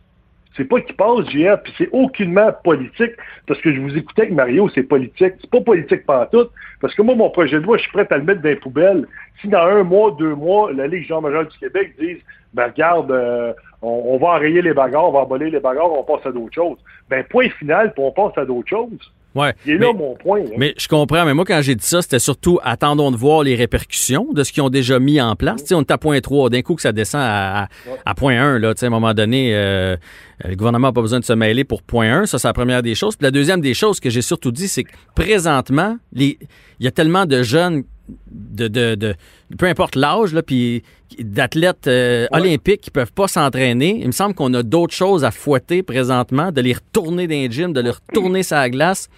c'est 0.55 0.65
pas 0.65 0.81
qu'il 0.81 0.95
passe, 0.95 1.29
JR, 1.29 1.57
puis 1.63 1.73
c'est 1.77 1.89
aucunement 1.91 2.51
politique, 2.63 3.13
parce 3.47 3.59
que 3.61 3.73
je 3.73 3.79
vous 3.79 3.97
écoutais 3.97 4.23
avec 4.23 4.33
Mario, 4.33 4.69
c'est 4.69 4.83
politique. 4.83 5.33
C'est 5.41 5.49
pas 5.49 5.61
politique 5.61 6.03
tout, 6.31 6.47
parce 6.79 6.93
que 6.93 7.01
moi, 7.01 7.15
mon 7.15 7.29
projet 7.29 7.57
de 7.59 7.63
loi, 7.63 7.77
je 7.77 7.83
suis 7.83 7.91
prêt 7.91 8.07
à 8.09 8.17
le 8.17 8.23
mettre 8.23 8.41
dans 8.41 8.49
les 8.49 8.55
poubelles. 8.55 9.07
Si 9.41 9.47
dans 9.47 9.65
un 9.65 9.83
mois, 9.83 10.15
deux 10.17 10.35
mois, 10.35 10.71
la 10.71 10.87
Ligue 10.87 11.07
Jean-Major 11.07 11.45
du 11.45 11.57
Québec 11.57 11.95
dise, 11.99 12.19
ben 12.53 12.67
regarde, 12.67 13.11
euh, 13.11 13.53
on, 13.81 14.17
va 14.17 14.27
enrayer 14.27 14.61
les 14.61 14.73
bagarres, 14.73 15.09
on 15.09 15.11
va 15.11 15.19
emballer 15.21 15.49
les 15.49 15.59
bagarres, 15.59 15.91
on 15.91 16.03
passe 16.03 16.25
à 16.25 16.31
d'autres 16.31 16.53
choses. 16.53 16.77
Ben 17.09 17.23
point 17.23 17.49
final, 17.49 17.93
puis 17.93 18.03
on 18.03 18.11
passe 18.11 18.37
à 18.37 18.45
d'autres 18.45 18.69
choses. 18.69 19.11
Ouais. 19.35 19.53
Il 19.65 19.73
est 19.73 19.77
là 19.77 19.93
mon 19.93 20.15
point. 20.15 20.41
Mais 20.57 20.73
je 20.77 20.87
comprends, 20.87 21.25
mais 21.25 21.33
moi, 21.33 21.45
quand 21.45 21.61
j'ai 21.61 21.75
dit 21.75 21.85
ça, 21.85 22.01
c'était 22.01 22.19
surtout 22.19 22.59
attendons 22.63 23.11
de 23.11 23.17
voir 23.17 23.43
les 23.43 23.55
répercussions 23.55 24.27
de 24.31 24.43
ce 24.43 24.51
qu'ils 24.51 24.63
ont 24.63 24.69
déjà 24.69 24.99
mis 24.99 25.19
en 25.19 25.35
place. 25.35 25.63
on 25.71 25.81
est 25.81 25.91
à 25.91 25.97
point 25.97 26.19
3, 26.21 26.49
d'un 26.49 26.61
coup 26.61 26.75
que 26.75 26.81
ça 26.81 26.91
descend 26.91 27.21
à, 27.21 27.67
point 28.15 28.39
1, 28.39 28.59
là, 28.59 28.73
à 28.79 28.85
un 28.85 28.89
moment 28.89 29.13
donné, 29.13 29.55
euh, 29.55 29.95
le 30.43 30.55
gouvernement 30.55 30.89
n'a 30.89 30.93
pas 30.93 31.01
besoin 31.01 31.19
de 31.19 31.25
se 31.25 31.33
mêler 31.33 31.63
pour 31.63 31.81
point 31.81 32.21
1, 32.21 32.25
ça 32.25 32.37
c'est 32.37 32.47
la 32.47 32.53
première 32.53 32.83
des 32.83 32.95
choses. 32.95 33.15
Puis 33.15 33.23
la 33.23 33.31
deuxième 33.31 33.61
des 33.61 33.73
choses 33.73 33.99
que 33.99 34.09
j'ai 34.09 34.21
surtout 34.21 34.51
dit, 34.51 34.67
c'est 34.67 34.83
que 34.83 34.91
présentement, 35.15 35.97
il 36.15 36.37
y 36.79 36.87
a 36.87 36.91
tellement 36.91 37.25
de 37.25 37.41
jeunes 37.43 37.83
de, 38.29 38.67
de, 38.67 38.95
de 38.95 39.15
peu 39.57 39.65
importe 39.65 39.95
l'âge, 39.95 40.35
puis 40.45 40.83
d'athlètes 41.19 41.87
euh, 41.87 42.27
olympiques 42.31 42.81
qui 42.81 42.91
peuvent 42.91 43.11
pas 43.11 43.27
s'entraîner. 43.27 43.99
Il 44.01 44.07
me 44.07 44.11
semble 44.11 44.33
qu'on 44.33 44.53
a 44.53 44.63
d'autres 44.63 44.93
choses 44.93 45.23
à 45.23 45.31
fouetter 45.31 45.83
présentement, 45.83 46.51
de 46.51 46.61
les 46.61 46.73
retourner 46.73 47.27
dans 47.27 47.33
les 47.33 47.51
gyms, 47.51 47.73
de 47.73 47.81
les 47.81 47.91
retourner 47.91 48.43
sur 48.43 48.57
la 48.57 48.69
glace, 48.69 49.09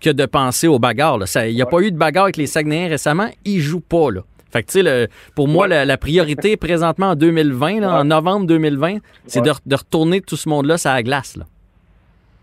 que 0.00 0.10
de 0.10 0.26
penser 0.26 0.66
aux 0.66 0.78
bagarres. 0.78 1.18
Il 1.46 1.54
n'y 1.54 1.62
a 1.62 1.66
pas 1.66 1.80
eu 1.80 1.90
de 1.90 1.96
bagarre 1.96 2.24
avec 2.24 2.36
les 2.36 2.46
Saguenayens 2.46 2.88
récemment. 2.88 3.28
Ils 3.44 3.60
jouent 3.60 3.80
pas, 3.80 4.10
là. 4.10 4.22
Fait 4.50 4.62
que, 4.62 4.70
tu 4.70 4.82
sais, 4.82 5.08
pour 5.34 5.48
moi, 5.48 5.66
la, 5.66 5.98
priorité 5.98 6.56
présentement 6.56 7.10
en 7.10 7.14
2020, 7.16 7.82
en 7.82 8.04
novembre 8.04 8.46
2020, 8.46 8.98
c'est 9.26 9.40
de, 9.40 9.52
de, 9.66 9.76
retourner 9.76 10.20
tout 10.20 10.36
ce 10.36 10.48
monde-là 10.48 10.78
sur 10.78 10.90
la 10.90 11.02
glace, 11.02 11.36
là. 11.36 11.44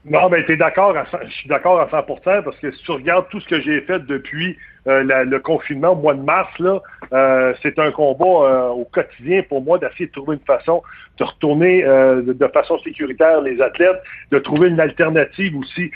Non, 0.05 0.29
ben, 0.29 0.43
es 0.47 0.57
d'accord, 0.57 0.93
je 1.23 1.31
suis 1.31 1.47
d'accord 1.47 1.79
à 1.79 1.87
100% 1.87 2.43
parce 2.43 2.57
que 2.57 2.71
si 2.71 2.83
tu 2.83 2.91
regardes 2.91 3.29
tout 3.29 3.39
ce 3.39 3.47
que 3.47 3.61
j'ai 3.61 3.79
fait 3.81 3.99
depuis 4.05 4.57
euh, 4.85 5.01
le 5.23 5.39
confinement 5.39 5.91
au 5.91 5.95
mois 5.95 6.13
de 6.13 6.21
mars, 6.21 6.51
là, 6.59 6.81
euh, 7.13 7.53
c'est 7.61 7.79
un 7.79 7.89
combat 7.91 8.25
euh, 8.25 8.67
au 8.67 8.83
quotidien 8.83 9.43
pour 9.43 9.61
moi 9.61 9.77
d'essayer 9.79 10.07
de 10.07 10.11
trouver 10.11 10.35
une 10.35 10.45
façon 10.45 10.83
de 11.19 11.23
retourner 11.23 11.83
de, 11.83 12.47
façon 12.47 12.79
sécuritaire 12.79 13.39
les 13.41 13.61
athlètes, 13.61 14.01
de 14.31 14.39
trouver 14.39 14.69
une 14.69 14.79
alternative 14.79 15.55
aussi 15.55 15.91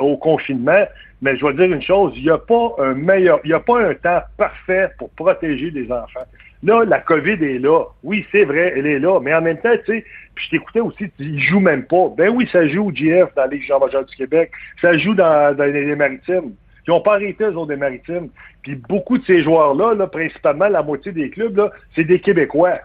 au 0.00 0.16
confinement. 0.16 0.84
Mais 1.22 1.36
je 1.36 1.46
vais 1.46 1.54
dire 1.54 1.72
une 1.72 1.82
chose, 1.82 2.12
il 2.16 2.24
n'y 2.24 2.30
a 2.30 2.38
pas 2.38 2.74
un 2.78 2.94
meilleur, 2.94 3.38
il 3.44 3.48
n'y 3.48 3.54
a 3.54 3.60
pas 3.60 3.80
un 3.80 3.94
temps 3.94 4.22
parfait 4.36 4.90
pour 4.98 5.08
protéger 5.10 5.70
les 5.70 5.90
enfants. 5.92 6.26
Là, 6.66 6.84
la 6.84 6.98
COVID 6.98 7.44
est 7.44 7.60
là. 7.60 7.84
Oui, 8.02 8.26
c'est 8.32 8.44
vrai, 8.44 8.72
elle 8.76 8.88
est 8.88 8.98
là. 8.98 9.20
Mais 9.20 9.32
en 9.32 9.40
même 9.40 9.58
temps, 9.58 9.70
tu 9.86 9.98
sais, 9.98 10.04
puis 10.34 10.46
je 10.46 10.50
t'écoutais 10.50 10.80
aussi, 10.80 11.04
tu 11.16 11.38
joue 11.38 11.60
même 11.60 11.84
pas. 11.84 12.12
Ben 12.18 12.28
oui, 12.28 12.48
ça 12.50 12.66
joue 12.66 12.88
au 12.88 12.92
GF 12.92 13.32
dans 13.36 13.46
Ligue 13.46 13.62
Jean-Major 13.62 14.04
du 14.04 14.16
Québec. 14.16 14.50
Ça 14.80 14.98
joue 14.98 15.14
dans, 15.14 15.56
les 15.56 15.94
maritimes. 15.94 16.54
Ils 16.84 16.90
n'ont 16.90 17.00
pas 17.00 17.14
arrêté, 17.14 17.44
eux 17.44 17.56
autres, 17.56 17.68
des 17.68 17.76
maritimes. 17.76 18.30
Puis 18.64 18.74
beaucoup 18.74 19.16
de 19.16 19.24
ces 19.24 19.44
joueurs-là, 19.44 19.94
là, 19.94 20.08
principalement 20.08 20.66
la 20.66 20.82
moitié 20.82 21.12
des 21.12 21.30
clubs, 21.30 21.56
là, 21.56 21.70
c'est 21.94 22.02
des 22.02 22.18
Québécois. 22.18 22.80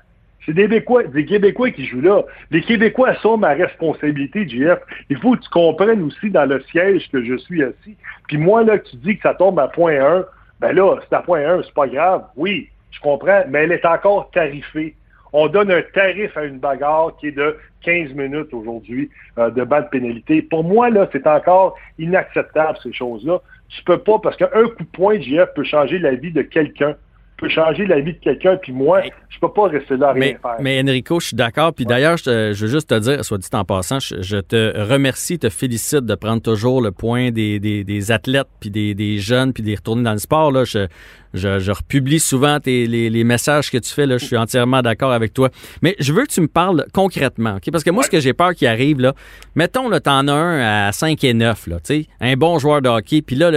C'est 0.46 0.54
des 0.54 0.64
Québécois, 0.64 1.04
des 1.06 1.26
Québécois 1.26 1.72
qui 1.72 1.88
jouent 1.88 2.02
là. 2.02 2.22
Les 2.52 2.62
Québécois 2.62 3.16
sont 3.16 3.38
ma 3.38 3.54
responsabilité, 3.54 4.48
GF. 4.48 4.78
Il 5.10 5.18
faut 5.18 5.36
que 5.36 5.42
tu 5.42 5.50
comprennes 5.50 6.04
aussi 6.04 6.30
dans 6.30 6.46
le 6.46 6.62
siège 6.70 7.10
que 7.12 7.24
je 7.24 7.36
suis 7.36 7.64
assis. 7.64 7.98
Puis 8.28 8.38
moi, 8.38 8.64
là, 8.64 8.78
tu 8.78 8.96
dis 8.98 9.18
que 9.18 9.24
ça 9.24 9.34
tombe 9.34 9.60
à 9.60 9.68
point 9.70 10.00
1, 10.00 10.26
ben 10.60 10.74
là, 10.74 10.98
c'est 11.02 11.16
à 11.16 11.22
point 11.22 11.44
1, 11.44 11.64
c'est 11.64 11.74
pas 11.74 11.88
grave. 11.88 12.26
Oui, 12.36 12.70
je 12.92 13.00
comprends, 13.00 13.44
mais 13.50 13.64
elle 13.64 13.72
est 13.72 13.86
encore 13.86 14.30
tarifée. 14.32 14.96
On 15.34 15.48
donne 15.48 15.72
un 15.72 15.82
tarif 15.94 16.36
à 16.36 16.44
une 16.44 16.60
bagarre 16.60 17.16
qui 17.20 17.28
est 17.28 17.32
de 17.32 17.58
15 17.84 18.14
minutes 18.14 18.54
aujourd'hui 18.54 19.10
euh, 19.38 19.50
de 19.50 19.64
bas 19.64 19.82
de 19.82 19.90
pénalité. 19.90 20.42
Pour 20.42 20.64
moi, 20.64 20.90
là, 20.90 21.08
c'est 21.12 21.26
encore 21.26 21.76
inacceptable, 21.98 22.78
ces 22.84 22.94
choses-là. 22.94 23.42
Tu 23.70 23.84
peux 23.84 24.00
pas, 24.00 24.20
parce 24.20 24.36
qu'un 24.36 24.48
coup 24.48 24.84
de 24.84 24.90
poing, 24.92 25.20
JF, 25.20 25.54
peut 25.56 25.64
changer 25.64 26.00
la 26.00 26.16
vie 26.16 26.32
de 26.32 26.42
quelqu'un 26.42 26.96
peut 27.42 27.50
changer 27.50 27.88
la 27.88 28.00
vie 28.00 28.14
de 28.14 28.20
quelqu'un, 28.20 28.56
puis 28.56 28.72
moi, 28.72 29.02
je 29.30 29.40
peux 29.40 29.52
pas 29.52 29.68
rester 29.68 29.98
là 29.98 30.10
à 30.10 30.14
rien 30.14 30.36
faire. 30.42 30.58
Mais 30.60 30.82
Enrico, 30.82 31.20
je 31.20 31.28
suis 31.28 31.36
d'accord. 31.36 31.74
Puis 31.74 31.86
d'ailleurs, 31.86 32.18
je, 32.18 32.50
veux 32.50 32.68
juste 32.68 32.90
te 32.90 33.00
dire, 33.00 33.26
soit 33.26 33.40
dit 33.40 33.50
en 33.54 33.66
passant, 33.66 34.00
je, 34.00 34.38
te 34.38 34.80
remercie, 34.80 35.40
te 35.40 35.50
félicite 35.50 36.06
de 36.06 36.16
prendre 36.16 36.42
toujours 36.42 36.82
le 36.82 36.92
point 36.92 37.32
des, 37.32 37.60
des, 37.60 38.12
athlètes, 38.12 38.48
puis 38.60 38.70
des, 38.70 38.94
des, 38.94 39.18
jeunes, 39.18 39.54
puis 39.54 39.64
de 39.64 39.70
les 39.70 39.76
retourner 39.76 40.04
dans 40.04 40.14
le 40.14 40.20
sport. 40.20 40.52
Là. 40.52 40.64
Je, 40.64 40.88
je, 41.34 41.60
je 41.60 41.72
republie 41.72 42.20
souvent 42.20 42.60
tes, 42.60 42.88
les, 42.88 43.10
les, 43.10 43.24
messages 43.24 43.72
que 43.72 43.78
tu 43.78 43.92
fais. 43.92 44.06
Là. 44.06 44.18
Je 44.18 44.26
suis 44.26 44.38
entièrement 44.38 44.82
d'accord 44.82 45.12
avec 45.12 45.34
toi. 45.34 45.50
Mais 45.82 45.96
je 46.00 46.14
veux 46.14 46.26
que 46.26 46.32
tu 46.32 46.42
me 46.42 46.48
parles 46.48 46.86
concrètement. 46.94 47.56
ok? 47.56 47.72
Parce 47.72 47.84
que 47.84 47.90
moi, 47.90 48.04
ce 48.04 48.10
que 48.10 48.20
j'ai 48.20 48.34
peur 48.34 48.54
qui 48.54 48.68
arrive, 48.68 49.00
là, 49.00 49.14
mettons, 49.56 49.90
là, 49.90 50.00
t'en 50.00 50.28
as 50.28 50.34
un 50.34 50.88
à 50.88 50.92
5 50.92 51.24
et 51.24 51.34
9, 51.34 51.68
là, 51.68 51.78
un 52.20 52.36
bon 52.36 52.60
joueur 52.60 52.82
de 52.82 52.90
hockey. 52.90 53.22
Puis 53.22 53.36
là, 53.36 53.52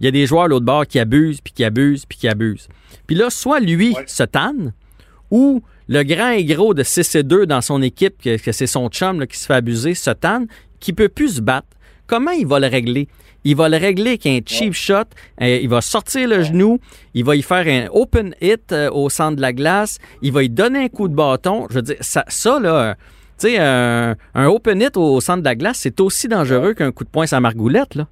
il 0.00 0.04
y 0.04 0.08
a 0.08 0.10
des 0.10 0.26
joueurs 0.26 0.44
à 0.44 0.48
l'autre 0.48 0.66
bord 0.66 0.86
qui 0.86 0.98
abusent, 0.98 1.40
puis 1.40 1.52
qui 1.52 1.64
abusent, 1.64 2.06
puis 2.06 2.18
qui 2.18 2.28
abusent. 2.28 2.68
Puis 3.06 3.16
là, 3.16 3.30
soit 3.30 3.60
lui 3.60 3.94
se 4.06 4.22
tanne, 4.22 4.72
ou 5.30 5.62
le 5.88 6.02
grand 6.04 6.30
et 6.30 6.44
gros 6.44 6.74
de 6.74 6.82
6 6.82 7.16
et 7.16 7.22
2 7.22 7.46
dans 7.46 7.60
son 7.60 7.82
équipe, 7.82 8.22
que, 8.22 8.52
c'est 8.52 8.66
son 8.66 8.88
chum 8.88 9.26
qui 9.26 9.38
se 9.38 9.46
fait 9.46 9.54
abuser, 9.54 9.94
se 9.94 10.10
tanne, 10.10 10.46
qui 10.78 10.92
peut 10.92 11.08
plus 11.08 11.36
se 11.36 11.40
battre. 11.40 11.66
Comment 12.10 12.32
il 12.32 12.46
va 12.46 12.58
le 12.58 12.66
régler? 12.66 13.06
Il 13.44 13.56
va 13.56 13.66
le 13.70 13.78
régler 13.78 14.10
avec 14.10 14.26
un 14.26 14.40
cheap 14.44 14.74
shot, 14.74 15.08
euh, 15.40 15.58
il 15.64 15.68
va 15.74 15.80
sortir 15.80 16.28
le 16.28 16.42
genou, 16.42 16.78
il 17.14 17.24
va 17.24 17.34
y 17.36 17.42
faire 17.50 17.66
un 17.66 17.88
open 17.90 18.34
hit 18.42 18.70
euh, 18.72 18.90
au 18.90 19.08
centre 19.08 19.36
de 19.36 19.40
la 19.40 19.52
glace, 19.60 19.98
il 20.20 20.30
va 20.32 20.42
y 20.42 20.50
donner 20.50 20.80
un 20.84 20.88
coup 20.88 21.08
de 21.08 21.14
bâton. 21.14 21.66
Je 21.70 21.76
veux 21.76 21.82
dire, 21.82 21.96
ça, 22.00 22.22
ça 22.28 22.60
là, 22.60 22.96
tu 23.38 23.46
sais, 23.48 23.56
un, 23.58 24.14
un 24.34 24.46
open 24.46 24.82
hit 24.82 24.94
au 24.98 25.20
centre 25.22 25.40
de 25.40 25.44
la 25.46 25.54
glace, 25.54 25.78
c'est 25.78 25.98
aussi 26.00 26.28
dangereux 26.28 26.74
qu'un 26.74 26.92
coup 26.92 27.04
de 27.04 27.08
poing 27.08 27.26
sur 27.26 27.40
margoulette, 27.40 27.94
là. 27.94 28.06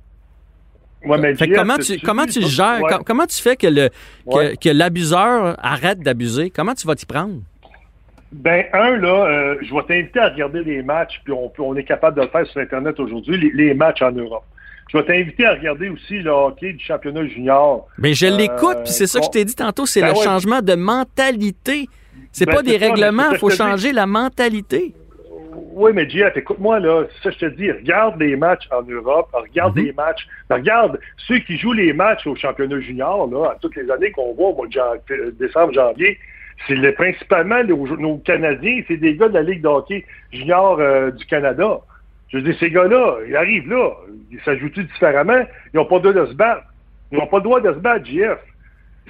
Ouais, 1.05 1.19
mais 1.19 1.35
Fait 1.37 1.47
Jeff, 1.47 1.57
comment 1.59 1.77
tu- 1.77 2.01
comment 2.01 2.27
tu 2.27 2.41
gères, 2.57 2.81
com- 2.97 3.03
comment 3.07 3.27
tu 3.27 3.39
fais 3.43 3.55
que 3.57 4.69
l'abuseur 4.71 5.57
arrête 5.63 6.01
d'abuser? 6.01 6.51
Comment 6.51 6.75
tu 6.75 6.87
vas 6.87 6.95
t'y 6.95 7.07
prendre? 7.07 7.41
Ben, 8.31 8.67
un, 8.75 8.97
là, 8.97 9.27
euh, 9.27 9.55
je 9.63 9.73
vais 9.75 9.83
t'inviter 9.89 10.21
à 10.21 10.29
regarder 10.29 10.63
les 10.63 10.83
matchs, 10.83 11.21
puis 11.25 11.33
on, 11.59 11.75
est 11.77 11.85
capable 11.85 12.17
de 12.17 12.23
le 12.23 12.29
faire 12.29 12.47
sur 12.47 12.61
Internet 12.61 13.01
aujourd'hui, 13.01 13.39
les, 13.39 13.51
les 13.69 13.75
matchs 13.75 14.03
en 14.03 14.13
Europe. 14.13 14.45
Je 14.91 14.99
vais 14.99 15.05
t'inviter 15.05 15.47
à 15.47 15.53
regarder 15.55 15.89
aussi 15.89 16.19
le 16.19 16.31
hockey 16.31 16.73
du 16.75 16.85
championnat 16.85 17.27
junior. 17.27 17.87
Mais 17.99 18.13
je 18.15 18.27
Euh, 18.27 18.37
l'écoute, 18.37 18.79
puis 18.85 18.93
c'est 18.93 19.07
ça 19.07 19.19
que 19.21 19.27
je 19.27 19.31
t'ai 19.31 19.45
dit 19.45 19.55
tantôt, 19.55 19.87
c'est 19.87 20.01
Ben 20.01 20.09
le 20.09 20.19
ouais. 20.19 20.25
changement 20.25 20.61
de 20.61 20.75
mentalité. 20.75 21.89
C'est 22.33 22.45
Ben, 22.47 22.57
pas 22.57 22.63
des 22.63 22.79
ça, 22.79 22.87
règlements, 22.87 23.31
il 23.33 23.39
faut 23.39 23.51
changer 23.51 23.93
la 23.93 24.07
mentalité. 24.07 24.95
Oui, 25.75 25.93
mais 25.95 26.09
Jeff, 26.09 26.37
écoute-moi, 26.37 26.81
là, 26.81 27.05
c'est 27.23 27.31
ça 27.31 27.31
que 27.31 27.37
je 27.41 27.47
te 27.53 27.57
dis, 27.57 27.71
regarde 27.71 28.21
les 28.21 28.37
matchs 28.37 28.69
en 28.71 28.83
Europe, 28.83 29.29
regarde 29.33 29.77
Mhm. 29.77 29.85
les 29.87 29.93
matchs, 29.93 30.27
ben, 30.49 30.57
regarde 30.57 30.99
ceux 31.27 31.39
qui 31.39 31.57
jouent 31.57 31.73
les 31.73 31.93
matchs 31.93 32.27
au 32.27 32.35
championnat 32.37 32.81
junior, 32.81 33.27
là, 33.31 33.53
à 33.53 33.57
toutes 33.61 33.77
les 33.77 33.91
années 33.91 34.11
qu'on 34.11 34.35
voit 34.35 34.49
au 34.49 34.55
mois 34.55 34.67
de 34.67 34.73
jan- 34.73 34.95
euh, 35.11 35.31
décembre, 35.39 35.73
janvier, 35.73 36.19
c'est 36.67 36.75
le- 36.75 36.93
principalement 36.95 37.63
nos, 37.65 38.19
Canadiens, 38.19 38.83
c'est 38.89 38.97
des 38.97 39.15
gars 39.15 39.29
de 39.29 39.35
la 39.35 39.43
Ligue 39.43 39.63
de 39.63 39.69
hockey 39.69 40.05
junior 40.33 40.79
euh, 40.81 41.11
du 41.11 41.25
Canada. 41.27 41.81
Je 42.29 42.39
veux 42.39 42.43
dire, 42.43 42.57
ces 42.59 42.71
gars-là, 42.71 43.17
ils 43.27 43.37
arrivent 43.37 43.69
là, 43.71 43.91
ils 44.31 44.41
s'ajoutent 44.41 44.79
différemment, 44.79 45.41
ils 45.73 45.77
n'ont 45.77 45.87
pas 45.87 45.97
le 45.97 46.13
droit 46.13 46.25
de 46.25 46.27
se 46.27 46.35
battre. 46.35 46.63
Ils 47.11 47.19
n'ont 47.19 47.27
pas 47.27 47.39
le 47.39 47.43
droit 47.43 47.61
de 47.61 47.73
se 47.73 47.79
battre, 47.79 48.05
JF. 48.05 48.39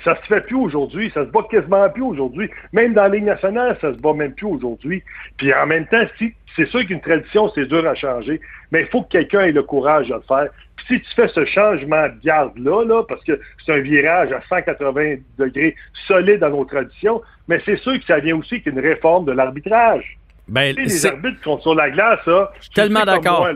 Ça 0.05 0.17
se 0.17 0.27
fait 0.27 0.41
plus 0.43 0.57
aujourd'hui, 0.57 1.11
ça 1.15 1.25
se 1.25 1.31
bat 1.31 1.41
quasiment 1.51 1.89
plus 1.91 2.03
aujourd'hui. 2.03 2.51
Même 2.73 2.95
dans 2.95 3.03
la 3.03 3.09
Ligue 3.09 3.25
nationale, 3.25 3.77
ça 3.81 3.93
se 3.93 3.99
bat 3.99 4.13
même 4.13 4.35
plus 4.35 4.47
aujourd'hui. 4.47 5.03
Puis 5.37 5.53
en 5.55 5.67
même 5.67 5.87
temps, 5.87 6.05
si, 6.19 6.35
c'est 6.57 6.67
sûr 6.69 6.85
qu'une 6.87 7.01
tradition, 7.01 7.51
c'est 7.55 7.67
dur 7.67 7.87
à 7.87 7.95
changer, 7.95 8.41
mais 8.71 8.83
il 8.83 8.87
faut 8.89 9.03
que 9.03 9.09
quelqu'un 9.09 9.43
ait 9.43 9.53
le 9.53 9.63
courage 9.63 10.09
de 10.09 10.15
le 10.15 10.23
faire. 10.27 10.49
Puis 10.77 10.87
si 10.97 11.01
tu 11.01 11.15
fais 11.15 11.29
ce 11.29 11.45
changement 11.45 12.09
de 12.09 12.21
garde-là, 12.25 12.85
là, 12.85 13.03
parce 13.09 13.23
que 13.25 13.41
c'est 13.65 13.73
un 13.73 13.81
virage 13.81 14.33
à 14.33 14.41
180 14.49 15.17
degrés 15.39 15.75
solide 16.07 16.41
dans 16.41 16.51
nos 16.51 16.65
traditions, 16.65 17.23
mais 17.49 17.61
c'est 17.65 17.79
sûr 17.79 17.99
que 17.99 18.05
ça 18.05 18.19
vient 18.19 18.37
aussi 18.37 18.63
qu'une 18.63 18.79
réforme 18.79 19.25
de 19.25 19.33
l'arbitrage. 19.33 20.19
Ben, 20.49 20.75
Tu 20.75 20.89
sais, 20.89 20.95
les 20.95 21.07
arbitres 21.07 21.39
qui 21.39 21.45
sont 21.45 21.61
sur 21.61 21.75
la 21.75 21.91
glace, 21.91 22.25
là. 22.27 22.51
tu 22.61 22.71
tellement 22.71 23.01
sais 23.01 23.07
comme 23.07 23.23
d'accord. 23.23 23.49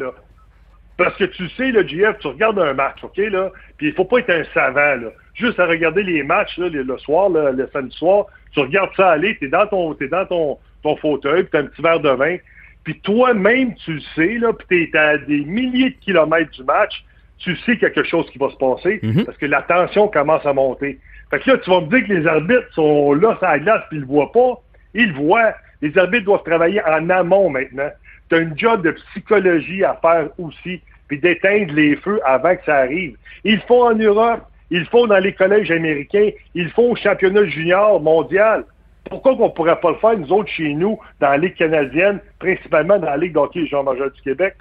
Parce 0.98 1.16
que 1.16 1.24
tu 1.24 1.48
sais, 1.50 1.70
le 1.70 1.86
GF, 1.86 2.18
tu 2.20 2.28
regardes 2.28 2.58
un 2.58 2.74
match, 2.74 3.02
OK, 3.02 3.16
là, 3.16 3.50
puis 3.78 3.88
il 3.88 3.94
faut 3.94 4.04
pas 4.04 4.18
être 4.18 4.30
un 4.30 4.44
savant, 4.52 4.96
là. 5.02 5.08
Juste 5.34 5.58
à 5.58 5.66
regarder 5.66 6.02
les 6.02 6.22
matchs, 6.22 6.58
là, 6.58 6.68
le, 6.68 6.98
soir, 6.98 7.30
là, 7.30 7.50
le 7.50 7.68
samedi 7.72 7.96
soir, 7.96 8.26
tu 8.52 8.60
regardes 8.60 8.94
ça 8.96 9.10
aller, 9.12 9.36
t'es 9.38 9.48
dans 9.48 9.66
ton, 9.66 9.94
t'es 9.94 10.08
dans 10.08 10.26
ton, 10.26 10.58
ton 10.82 10.96
fauteuil, 10.96 11.44
puis 11.44 11.50
t'as 11.52 11.60
un 11.60 11.66
petit 11.66 11.82
verre 11.82 12.00
de 12.00 12.10
vin, 12.10 12.36
puis 12.84 13.00
toi-même, 13.00 13.74
tu 13.76 13.94
le 13.94 14.00
sais, 14.14 14.38
là, 14.38 14.52
puis 14.52 14.90
t'es 14.90 14.98
à 14.98 15.16
des 15.18 15.44
milliers 15.44 15.90
de 15.90 15.96
kilomètres 16.04 16.50
du 16.50 16.64
match, 16.64 17.04
tu 17.38 17.56
sais 17.64 17.76
quelque 17.78 18.04
chose 18.04 18.28
qui 18.30 18.38
va 18.38 18.50
se 18.50 18.56
passer, 18.56 19.00
Mhm. 19.02 19.24
parce 19.24 19.38
que 19.38 19.46
la 19.46 19.62
tension 19.62 20.08
commence 20.08 20.44
à 20.44 20.52
monter. 20.52 20.98
Fait 21.30 21.38
que 21.40 21.50
là, 21.50 21.58
tu 21.58 21.70
vas 21.70 21.80
me 21.80 21.86
dire 21.86 22.06
que 22.06 22.12
les 22.12 22.26
arbitres 22.26 22.72
sont 22.74 23.14
là 23.14 23.38
la 23.40 23.58
glace, 23.58 23.82
puis 23.88 23.96
ils 23.98 24.02
le 24.02 24.06
voient 24.06 24.30
pas. 24.30 24.60
Ils 24.94 25.08
le 25.08 25.14
voient. 25.14 25.54
Les 25.80 25.96
arbitres 25.96 26.26
doivent 26.26 26.42
travailler 26.44 26.82
en 26.84 27.08
amont 27.08 27.48
maintenant. 27.48 27.90
Tu 28.32 28.38
as 28.38 28.40
une 28.40 28.58
job 28.58 28.82
de 28.82 28.92
psychologie 28.92 29.84
à 29.84 29.98
faire 30.00 30.30
aussi, 30.38 30.80
puis 31.06 31.18
d'éteindre 31.18 31.74
les 31.74 31.96
feux 31.96 32.18
avant 32.24 32.56
que 32.56 32.64
ça 32.64 32.76
arrive. 32.76 33.14
Ils 33.44 33.56
le 33.56 33.60
font 33.68 33.82
en 33.82 33.94
Europe, 33.94 34.40
ils 34.70 34.80
le 34.80 34.84
font 34.86 35.06
dans 35.06 35.18
les 35.18 35.34
collèges 35.34 35.70
américains, 35.70 36.30
ils 36.54 36.64
le 36.64 36.70
font 36.70 36.92
au 36.92 36.96
championnat 36.96 37.44
junior 37.44 38.00
mondial. 38.00 38.64
Pourquoi 39.04 39.36
qu'on 39.36 39.50
pourrait 39.50 39.78
pas 39.80 39.90
le 39.90 39.96
faire, 39.96 40.18
nous 40.18 40.32
autres, 40.32 40.48
chez 40.48 40.72
nous, 40.72 40.98
dans 41.20 41.28
la 41.28 41.36
Ligue 41.36 41.56
canadienne, 41.56 42.20
principalement 42.38 42.98
dans 42.98 43.10
la 43.10 43.18
Ligue 43.18 43.34
d'hockey 43.34 43.66
Jean-Major 43.66 44.10
du 44.10 44.22
Québec? 44.22 44.54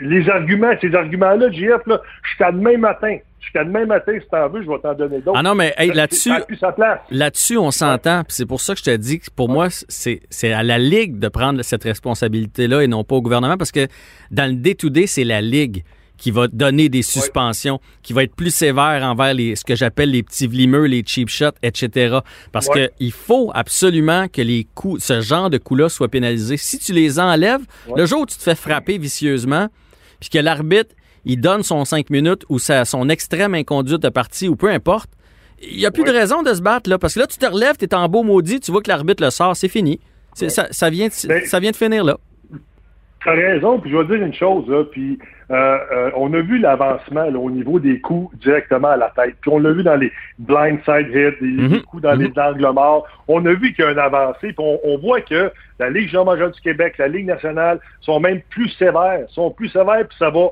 Les 0.00 0.28
arguments, 0.28 0.72
ces 0.80 0.92
arguments-là, 0.92 1.52
JF, 1.52 1.86
là, 1.86 2.00
jusqu'à 2.24 2.50
demain 2.50 2.78
matin. 2.78 3.18
Jusqu'à 3.40 3.64
demain 3.64 3.86
matin, 3.86 4.12
si 4.20 4.26
t'en 4.30 4.48
veux, 4.48 4.62
je 4.62 4.68
vais 4.68 4.78
t'en 4.82 4.94
donner 4.94 5.20
d'autres. 5.20 5.38
Ah 5.38 5.42
non, 5.42 5.54
mais 5.54 5.72
hey, 5.78 5.92
là-dessus. 5.92 6.32
Là-dessus, 7.10 7.56
on 7.56 7.70
s'entend. 7.70 8.24
puis 8.24 8.34
C'est 8.34 8.46
pour 8.46 8.60
ça 8.60 8.74
que 8.74 8.80
je 8.80 8.84
te 8.84 8.96
dis 8.96 9.20
que 9.20 9.26
pour 9.34 9.48
moi, 9.48 9.68
c'est 9.70 10.20
c'est 10.28 10.52
à 10.52 10.62
la 10.62 10.78
Ligue 10.78 11.18
de 11.18 11.28
prendre 11.28 11.62
cette 11.62 11.84
responsabilité-là 11.84 12.82
et 12.82 12.86
non 12.88 13.04
pas 13.04 13.16
au 13.16 13.22
gouvernement 13.22 13.56
parce 13.56 13.72
que 13.72 13.86
dans 14.30 14.50
le 14.50 14.56
day-to-day, 14.56 15.06
c'est 15.06 15.24
la 15.24 15.40
Ligue 15.40 15.84
qui 16.16 16.32
va 16.32 16.48
donner 16.48 16.88
des 16.88 17.02
suspensions, 17.02 17.78
qui 18.02 18.12
va 18.12 18.24
être 18.24 18.34
plus 18.34 18.52
sévère 18.52 19.04
envers 19.04 19.34
les, 19.34 19.54
ce 19.54 19.64
que 19.64 19.76
j'appelle 19.76 20.10
les 20.10 20.24
petits 20.24 20.48
vlimeux, 20.48 20.86
les 20.86 21.04
cheap 21.06 21.28
shots, 21.28 21.52
etc. 21.62 22.18
Parce 22.50 22.66
Ouais. 22.68 22.88
que 22.88 22.92
il 22.98 23.12
faut 23.12 23.52
absolument 23.54 24.26
que 24.26 24.42
les 24.42 24.66
coups, 24.74 25.00
ce 25.04 25.20
genre 25.20 25.48
de 25.48 25.58
coups-là 25.58 25.88
soient 25.88 26.08
pénalisés. 26.08 26.56
Si 26.56 26.80
tu 26.80 26.92
les 26.92 27.20
enlèves, 27.20 27.60
le 27.94 28.04
jour 28.04 28.22
où 28.22 28.26
tu 28.26 28.36
te 28.36 28.42
fais 28.42 28.56
frapper 28.56 28.98
vicieusement, 28.98 29.68
puis 30.18 30.28
que 30.28 30.38
l'arbitre, 30.38 30.92
il 31.28 31.40
donne 31.40 31.62
son 31.62 31.84
5 31.84 32.10
minutes 32.10 32.44
ou 32.48 32.58
sa, 32.58 32.84
son 32.84 33.08
extrême 33.08 33.54
inconduite 33.54 34.02
de 34.02 34.08
partie 34.08 34.48
ou 34.48 34.56
peu 34.56 34.68
importe, 34.70 35.10
il 35.62 35.76
n'y 35.78 35.86
a 35.86 35.90
plus 35.92 36.02
Ouais. 36.02 36.08
de 36.12 36.16
raison 36.16 36.42
de 36.42 36.52
se 36.54 36.62
battre, 36.62 36.88
là. 36.90 36.98
Parce 36.98 37.14
que 37.14 37.20
là, 37.20 37.26
tu 37.26 37.38
te 37.38 37.46
relèves, 37.46 37.76
tu 37.76 37.84
es 37.84 37.94
en 37.94 38.08
beau 38.08 38.22
maudit, 38.24 38.58
tu 38.60 38.72
vois 38.72 38.80
que 38.82 38.88
l'arbitre 38.88 39.22
le 39.22 39.30
sort, 39.30 39.54
c'est 39.56 39.68
fini. 39.68 40.00
Ça, 40.34 40.66
ça 40.70 40.88
vient 40.90 41.06
de, 41.08 41.28
Ben- 41.28 41.44
ça 41.46 41.58
vient 41.60 41.70
de 41.72 41.76
finir 41.76 42.02
là. 42.04 42.16
T'as 43.24 43.32
raison, 43.32 43.80
puis 43.80 43.90
je 43.90 43.96
vais 43.96 44.04
dire 44.04 44.24
une 44.24 44.32
chose, 44.32 44.68
là, 44.68 44.84
puis 44.84 45.18
euh, 45.50 45.54
euh, 45.92 46.10
on 46.14 46.32
a 46.34 46.40
vu 46.40 46.58
l'avancement 46.58 47.26
au 47.26 47.50
niveau 47.50 47.80
des 47.80 48.00
coups 48.00 48.32
directement 48.38 48.88
à 48.88 48.96
la 48.96 49.12
tête. 49.16 49.34
Puis 49.40 49.50
on 49.50 49.58
l'a 49.58 49.72
vu 49.72 49.82
dans 49.82 49.96
les 49.96 50.12
blindside 50.38 51.08
hits, 51.08 51.34
les, 51.40 51.62
Mhm. 51.62 51.72
les 51.72 51.82
coups 51.82 52.02
dans 52.04 52.14
Mhm. 52.16 52.22
les 52.32 52.40
angles 52.40 52.72
morts. 52.72 53.06
On 53.26 53.44
a 53.44 53.52
vu 53.54 53.72
qu'il 53.74 53.84
y 53.84 53.88
a 53.88 53.90
un 53.90 53.96
avancé, 53.98 54.52
puis 54.52 54.54
on, 54.60 54.78
on 54.84 54.98
voit 54.98 55.20
que 55.22 55.50
la 55.80 55.90
Ligue 55.90 56.08
Jean-Major 56.10 56.50
du 56.52 56.60
Québec, 56.60 56.94
la 56.98 57.08
Ligue 57.08 57.26
nationale 57.26 57.80
sont 58.02 58.20
même 58.20 58.40
plus 58.50 58.68
sévères, 58.78 59.26
sont 59.30 59.50
plus 59.50 59.68
sévères, 59.70 60.06
puis 60.08 60.16
ça 60.18 60.30
va 60.30 60.50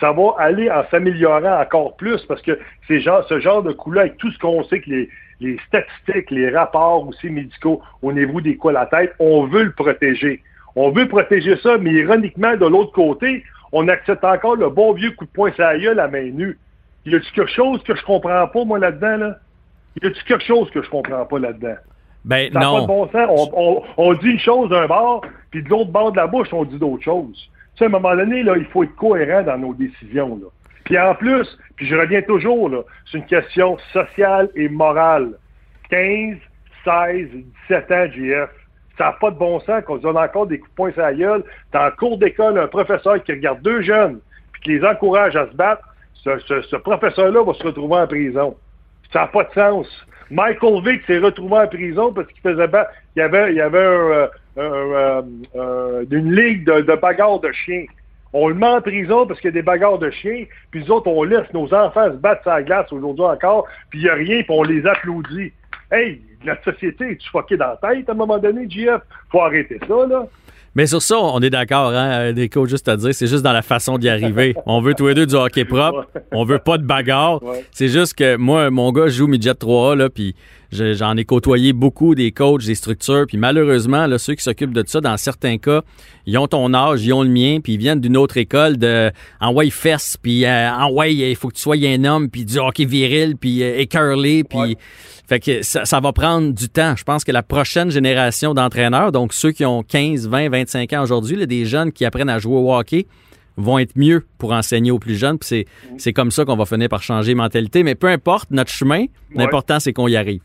ça 0.00 0.12
va 0.12 0.34
aller 0.38 0.70
en 0.70 0.84
s'améliorant 0.90 1.60
encore 1.60 1.96
plus 1.96 2.22
parce 2.26 2.42
que 2.42 2.58
ces 2.88 3.00
genre, 3.00 3.24
ce 3.28 3.38
genre 3.40 3.62
de 3.62 3.72
coups-là, 3.72 4.02
avec 4.02 4.16
tout 4.18 4.30
ce 4.32 4.38
qu'on 4.38 4.64
sait 4.64 4.80
que 4.80 4.90
les, 4.90 5.08
les 5.40 5.58
statistiques, 5.68 6.30
les 6.30 6.50
rapports 6.50 7.06
aussi 7.06 7.30
médicaux 7.30 7.80
au 8.02 8.12
niveau 8.12 8.40
des 8.40 8.56
coups 8.56 8.74
à 8.74 8.80
la 8.80 8.86
tête, 8.86 9.14
on 9.18 9.46
veut 9.46 9.64
le 9.64 9.72
protéger. 9.72 10.42
On 10.76 10.90
veut 10.90 11.06
protéger 11.06 11.56
ça, 11.58 11.78
mais 11.78 11.92
ironiquement, 11.92 12.56
de 12.56 12.66
l'autre 12.66 12.92
côté, 12.92 13.44
on 13.70 13.86
accepte 13.88 14.24
encore 14.24 14.56
le 14.56 14.68
bon 14.70 14.92
vieux 14.92 15.12
coup 15.12 15.24
de 15.24 15.30
poing 15.30 15.52
sur 15.52 15.62
la 15.64 15.78
gueule 15.78 16.00
à 16.00 16.08
main 16.08 16.30
nue. 16.30 16.58
Y 17.06 17.14
a-tu 17.14 17.30
quelque 17.32 17.50
chose 17.52 17.82
que 17.84 17.94
je 17.94 18.02
comprends 18.04 18.46
pas, 18.48 18.64
moi, 18.64 18.78
là-dedans, 18.78 19.16
là? 19.18 19.36
Y 20.02 20.06
a-tu 20.06 20.24
quelque 20.24 20.44
chose 20.44 20.68
que 20.70 20.82
je 20.82 20.90
comprends 20.90 21.24
pas 21.26 21.38
là-dedans? 21.38 21.76
Ben 22.24 22.50
Ça 22.52 22.58
n'a 22.58 22.64
pas 22.66 22.72
de 22.72 22.80
non. 22.80 22.86
bon 22.86 23.08
sens. 23.12 23.28
On, 23.28 23.50
on- 23.54 23.82
on 23.98 24.14
dit 24.14 24.30
une 24.30 24.38
chose 24.40 24.70
d'un 24.70 24.86
bord, 24.86 25.24
puis 25.50 25.62
de 25.62 25.68
l'autre 25.68 25.90
bord 25.90 26.10
de 26.10 26.16
la 26.16 26.26
bouche, 26.26 26.48
on 26.52 26.64
dit 26.64 26.78
d'autres 26.78 27.04
choses. 27.04 27.50
Sais, 27.76 27.84
à 27.84 27.86
un 27.88 27.90
moment 27.90 28.14
donné, 28.14 28.42
là, 28.42 28.56
il 28.56 28.66
faut 28.66 28.84
être 28.84 28.94
cohérent 28.94 29.42
dans 29.42 29.58
nos 29.58 29.74
décisions. 29.74 30.38
Là. 30.40 30.48
Puis 30.84 30.98
en 30.98 31.14
plus, 31.14 31.46
puis 31.76 31.86
je 31.86 31.96
reviens 31.96 32.22
toujours, 32.22 32.70
c'est 33.10 33.18
une 33.18 33.26
question 33.26 33.78
sociale 33.92 34.50
et 34.54 34.68
morale. 34.68 35.32
15, 35.90 36.36
16, 36.84 37.28
17 37.68 37.92
ans, 37.92 38.06
JF. 38.12 38.50
Ça 38.96 39.06
n'a 39.06 39.12
pas 39.12 39.30
de 39.30 39.38
bon 39.38 39.58
sens 39.60 39.82
qu'on 39.84 39.96
se 39.96 40.02
donne 40.02 40.16
encore 40.16 40.46
des 40.46 40.58
coups 40.58 40.70
de 40.70 40.76
poing 40.76 40.92
sur 40.92 41.02
la 41.02 41.14
gueule. 41.14 41.44
T'as 41.72 41.88
en 41.88 41.90
cours 41.90 42.18
d'école 42.18 42.58
un 42.58 42.68
professeur 42.68 43.22
qui 43.24 43.32
regarde 43.32 43.60
deux 43.62 43.82
jeunes, 43.82 44.20
puis 44.52 44.62
qui 44.62 44.70
les 44.78 44.84
encourage 44.84 45.34
à 45.34 45.48
se 45.48 45.54
battre. 45.54 45.82
Ce, 46.14 46.76
professeur-là 46.76 47.42
va 47.42 47.54
se 47.54 47.62
retrouver 47.62 47.96
en 47.96 48.06
prison. 48.06 48.56
Ça 49.12 49.22
n'a 49.22 49.26
pas 49.26 49.44
de 49.44 49.52
sens. 49.52 50.06
Michael 50.30 50.82
Vick 50.84 51.04
s'est 51.06 51.18
retrouvé 51.18 51.56
en 51.58 51.66
prison 51.66 52.12
parce 52.12 52.28
qu'il 52.28 52.40
faisait 52.40 52.68
battre. 52.68 52.90
Il 53.16 53.18
y 53.18 53.22
avait, 53.22 53.50
il 53.50 53.56
y 53.56 53.60
avait 53.60 53.84
un, 53.84 54.28
euh, 54.56 54.62
euh, 54.62 55.22
euh, 55.56 56.04
une 56.10 56.34
ligue 56.34 56.64
de, 56.64 56.82
de 56.82 56.94
bagarres 56.94 57.40
de 57.40 57.50
chiens. 57.52 57.84
On 58.32 58.48
le 58.48 58.54
met 58.54 58.66
en 58.66 58.80
prison 58.80 59.26
parce 59.26 59.40
qu'il 59.40 59.48
y 59.48 59.52
a 59.52 59.54
des 59.54 59.62
bagarres 59.62 59.98
de 59.98 60.10
chiens, 60.10 60.44
puis 60.70 60.82
nous 60.84 60.90
autres, 60.90 61.06
on 61.08 61.22
laisse 61.22 61.52
nos 61.52 61.72
enfants 61.72 62.06
se 62.06 62.16
battre 62.16 62.42
sur 62.42 62.50
la 62.50 62.62
glace 62.62 62.92
aujourd'hui 62.92 63.24
encore, 63.24 63.66
puis 63.90 64.00
il 64.00 64.02
n'y 64.04 64.08
a 64.08 64.14
rien, 64.14 64.42
puis 64.42 64.50
on 64.50 64.62
les 64.64 64.84
applaudit. 64.86 65.52
Hey, 65.92 66.20
la 66.44 66.60
société, 66.62 67.12
est-tu 67.12 67.28
fucké 67.30 67.56
dans 67.56 67.76
la 67.80 67.94
tête 67.94 68.08
à 68.08 68.12
un 68.12 68.16
moment 68.16 68.38
donné, 68.38 68.68
JF? 68.68 69.02
Faut 69.30 69.40
arrêter 69.40 69.78
ça, 69.86 70.06
là. 70.06 70.26
Mais 70.76 70.86
sur 70.86 71.00
ça, 71.00 71.16
on 71.18 71.40
est 71.40 71.50
d'accord, 71.50 71.92
hein, 71.94 72.32
coachs, 72.50 72.68
juste 72.68 72.88
à 72.88 72.96
dire, 72.96 73.14
c'est 73.14 73.28
juste 73.28 73.44
dans 73.44 73.52
la 73.52 73.62
façon 73.62 73.96
d'y 73.96 74.08
arriver. 74.08 74.56
On 74.66 74.80
veut 74.80 74.94
tous 74.94 75.06
les 75.06 75.14
deux 75.14 75.26
du 75.26 75.36
hockey 75.36 75.64
propre, 75.64 76.08
on 76.32 76.44
veut 76.44 76.58
pas 76.58 76.78
de 76.78 76.82
bagarre. 76.84 77.40
Ouais. 77.44 77.64
C'est 77.70 77.86
juste 77.86 78.14
que 78.14 78.36
moi, 78.36 78.70
mon 78.70 78.90
gars 78.90 79.06
joue 79.06 79.28
midget 79.28 79.52
3A, 79.52 79.96
là, 79.96 80.10
puis 80.10 80.34
j'en 80.72 81.16
ai 81.16 81.24
côtoyé 81.24 81.72
beaucoup 81.72 82.14
des 82.14 82.32
coachs, 82.32 82.64
des 82.64 82.74
structures, 82.74 83.24
puis 83.26 83.36
malheureusement, 83.38 84.06
là, 84.06 84.18
ceux 84.18 84.34
qui 84.34 84.42
s'occupent 84.42 84.72
de 84.72 84.84
ça, 84.86 85.00
dans 85.00 85.16
certains 85.16 85.58
cas, 85.58 85.82
ils 86.26 86.36
ont 86.38 86.46
ton 86.46 86.72
âge, 86.74 87.04
ils 87.04 87.12
ont 87.12 87.22
le 87.22 87.28
mien, 87.28 87.58
puis 87.62 87.74
ils 87.74 87.78
viennent 87.78 88.00
d'une 88.00 88.16
autre 88.16 88.36
école 88.36 88.76
de 88.76 89.10
en 89.40 89.52
way 89.52 89.70
fesse, 89.70 90.16
puis 90.20 90.44
euh, 90.44 90.70
en 90.72 90.90
way, 90.90 91.14
il 91.14 91.36
faut 91.36 91.48
que 91.48 91.54
tu 91.54 91.62
sois 91.62 91.76
un 91.76 92.04
homme, 92.04 92.28
puis 92.30 92.44
du 92.44 92.58
hockey 92.58 92.84
viril, 92.84 93.36
puis 93.36 93.62
euh, 93.62 93.78
écurlé, 93.78 94.44
puis 94.44 94.58
Ouais. 94.58 94.76
fait 95.28 95.40
que 95.40 95.62
ça, 95.62 95.84
ça 95.84 96.00
va 96.00 96.12
prendre 96.12 96.52
du 96.52 96.68
temps. 96.68 96.94
Je 96.96 97.04
pense 97.04 97.24
que 97.24 97.32
la 97.32 97.42
prochaine 97.42 97.90
génération 97.90 98.54
d'entraîneurs, 98.54 99.12
donc 99.12 99.32
ceux 99.32 99.52
qui 99.52 99.64
ont 99.64 99.82
15, 99.82 100.28
20, 100.28 100.48
25 100.48 100.92
ans 100.94 101.02
aujourd'hui, 101.02 101.46
des 101.46 101.64
jeunes 101.66 101.92
qui 101.92 102.04
apprennent 102.04 102.30
à 102.30 102.38
jouer 102.38 102.56
au 102.56 102.74
hockey, 102.74 103.06
vont 103.56 103.78
être 103.78 103.92
mieux 103.96 104.26
pour 104.38 104.52
enseigner 104.52 104.90
aux 104.90 104.98
plus 104.98 105.14
jeunes. 105.14 105.38
Puis 105.38 105.64
c'est 105.96 106.12
comme 106.12 106.32
ça 106.32 106.44
qu'on 106.44 106.56
va 106.56 106.66
finir 106.66 106.88
par 106.88 107.02
changer 107.04 107.28
les 107.28 107.34
mentalités. 107.36 107.84
Mais 107.84 107.94
peu 107.94 108.08
importe 108.08 108.50
notre 108.50 108.72
chemin, 108.72 109.04
l'important, 109.34 109.78
c'est 109.78 109.92
qu'on 109.92 110.08
y 110.08 110.16
arrive. 110.16 110.40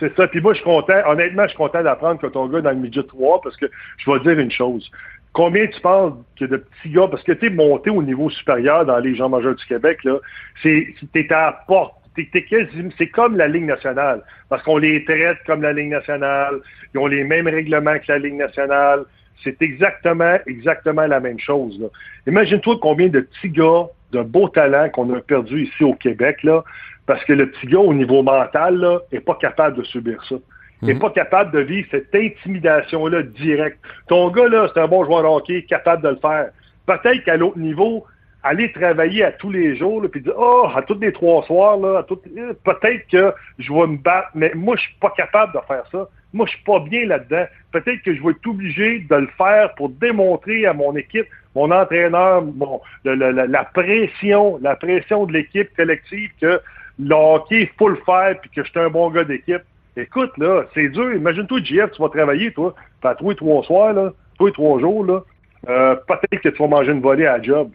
C'est 0.00 0.14
ça. 0.16 0.26
Puis 0.26 0.40
moi, 0.40 0.52
je 0.52 0.58
suis 0.58 0.64
content. 0.64 1.00
Honnêtement, 1.06 1.44
je 1.44 1.48
suis 1.48 1.56
content 1.56 1.82
d'apprendre 1.82 2.20
que 2.20 2.26
ton 2.26 2.46
gars 2.46 2.60
dans 2.60 2.70
le 2.70 2.76
midget 2.76 3.02
3 3.02 3.40
parce 3.42 3.56
que 3.56 3.66
je 3.98 4.10
vais 4.10 4.20
dire 4.20 4.38
une 4.38 4.50
chose. 4.50 4.90
Combien 5.32 5.66
tu 5.66 5.80
penses 5.80 6.14
que 6.38 6.44
de 6.44 6.58
petits 6.58 6.90
gars, 6.90 7.08
parce 7.08 7.22
que 7.24 7.32
tu 7.32 7.46
es 7.46 7.50
monté 7.50 7.90
au 7.90 8.02
niveau 8.02 8.30
supérieur 8.30 8.86
dans 8.86 8.98
les 8.98 9.16
gens 9.16 9.28
majeurs 9.28 9.56
du 9.56 9.64
Québec, 9.66 10.04
là, 10.04 10.18
c'est, 10.62 10.94
t'es 11.12 11.26
à 11.32 11.46
la 11.46 11.52
porte. 11.66 11.94
c'est 12.16 13.08
comme 13.08 13.36
la 13.36 13.48
Ligue 13.48 13.64
nationale, 13.64 14.22
parce 14.48 14.62
qu'on 14.62 14.78
les 14.78 15.04
traite 15.04 15.38
comme 15.44 15.62
la 15.62 15.72
Ligue 15.72 15.90
nationale, 15.90 16.60
ils 16.94 16.98
ont 16.98 17.08
les 17.08 17.24
mêmes 17.24 17.48
règlements 17.48 17.98
que 17.98 18.12
la 18.12 18.18
Ligue 18.18 18.36
nationale. 18.36 19.04
C'est 19.42 19.60
exactement, 19.60 20.38
exactement 20.46 21.06
la 21.06 21.18
même 21.18 21.40
chose. 21.40 21.82
Imagine-toi 22.28 22.78
combien 22.80 23.08
de 23.08 23.20
petits 23.20 23.50
gars 23.50 23.86
de 24.14 24.22
beaux 24.22 24.48
talents 24.48 24.88
qu'on 24.90 25.12
a 25.14 25.20
perdus 25.20 25.64
ici 25.64 25.84
au 25.84 25.94
Québec, 25.94 26.42
là, 26.42 26.64
parce 27.06 27.22
que 27.24 27.32
le 27.32 27.50
petit 27.50 27.66
gars, 27.66 27.80
au 27.80 27.92
niveau 27.92 28.22
mental, 28.22 28.76
là, 28.76 29.00
est 29.12 29.20
pas 29.20 29.34
capable 29.34 29.76
de 29.76 29.82
subir 29.82 30.24
ça 30.28 30.36
n'est 30.84 30.94
mhm. 30.94 31.00
pas 31.00 31.10
capable 31.10 31.50
de 31.52 31.60
vivre 31.60 31.88
cette 31.90 32.14
intimidation-là 32.14 33.22
directe. 33.22 33.78
Ton 34.08 34.30
gars, 34.30 34.48
là, 34.48 34.68
c'est 34.72 34.80
un 34.80 34.88
bon 34.88 35.04
joueur 35.04 35.22
de 35.22 35.28
hockey, 35.28 35.62
capable 35.62 36.02
de 36.02 36.08
le 36.08 36.16
faire. 36.16 36.50
Peut-être 36.86 37.24
qu'à 37.24 37.36
l'autre 37.36 37.58
niveau, 37.58 38.04
aller 38.44 38.70
travailler 38.72 39.24
à 39.24 39.32
tous 39.32 39.50
les 39.50 39.74
jours, 39.74 40.04
puis 40.12 40.20
dire, 40.20 40.34
oh, 40.36 40.68
à 40.74 40.82
tous 40.82 40.98
les 41.00 41.12
trois 41.12 41.42
soirs, 41.44 41.78
là, 41.78 42.04
euh, 42.10 42.52
peut-être 42.62 43.06
que 43.10 43.32
je 43.58 43.72
vais 43.72 43.86
me 43.86 43.96
battre, 43.96 44.28
mais 44.34 44.52
moi, 44.54 44.76
je 44.76 44.82
suis 44.82 44.96
pas 45.00 45.12
capable 45.16 45.54
de 45.54 45.60
faire 45.66 45.84
ça. 45.90 46.08
Moi, 46.34 46.46
je 46.46 46.52
suis 46.52 46.64
pas 46.64 46.80
bien 46.80 47.06
là-dedans. 47.06 47.46
Peut-être 47.72 48.02
que 48.02 48.14
je 48.14 48.22
vais 48.22 48.30
être 48.30 48.46
obligé 48.46 48.98
de 48.98 49.14
le 49.16 49.28
faire 49.38 49.74
pour 49.76 49.88
démontrer 49.88 50.66
à 50.66 50.74
mon 50.74 50.94
équipe, 50.94 51.26
mon 51.54 51.70
entraîneur, 51.70 52.42
mon, 52.42 52.80
la 53.04 53.64
pression, 53.64 54.58
la 54.60 54.76
pression 54.76 55.24
de 55.24 55.32
l'équipe 55.32 55.74
collective 55.74 56.30
que 56.40 56.60
le 56.98 57.38
il 57.50 57.68
faut 57.78 57.88
le 57.88 58.00
faire, 58.04 58.38
puis 58.40 58.50
que 58.50 58.62
je 58.62 58.70
suis 58.70 58.80
un 58.80 58.90
bon 58.90 59.10
gars 59.10 59.24
d'équipe. 59.24 59.62
Écoute, 59.96 60.36
là, 60.38 60.64
c'est 60.74 60.88
dur. 60.88 61.14
Imagine-toi, 61.14 61.60
JF, 61.62 61.92
tu 61.92 62.02
vas 62.02 62.08
travailler, 62.08 62.52
toi, 62.52 62.74
pas 63.00 63.14
trois 63.14 63.32
et 63.32 63.36
trois 63.36 63.62
soirs, 63.62 63.92
là, 63.92 64.12
et 64.46 64.52
trois 64.52 64.78
jours, 64.80 65.04
là. 65.04 65.22
Euh, 65.68 65.96
peut-être 66.06 66.42
que 66.42 66.48
tu 66.50 66.58
vas 66.58 66.68
manger 66.68 66.92
une 66.92 67.00
volée 67.00 67.26
à 67.26 67.38
la 67.38 67.42
job. 67.42 67.70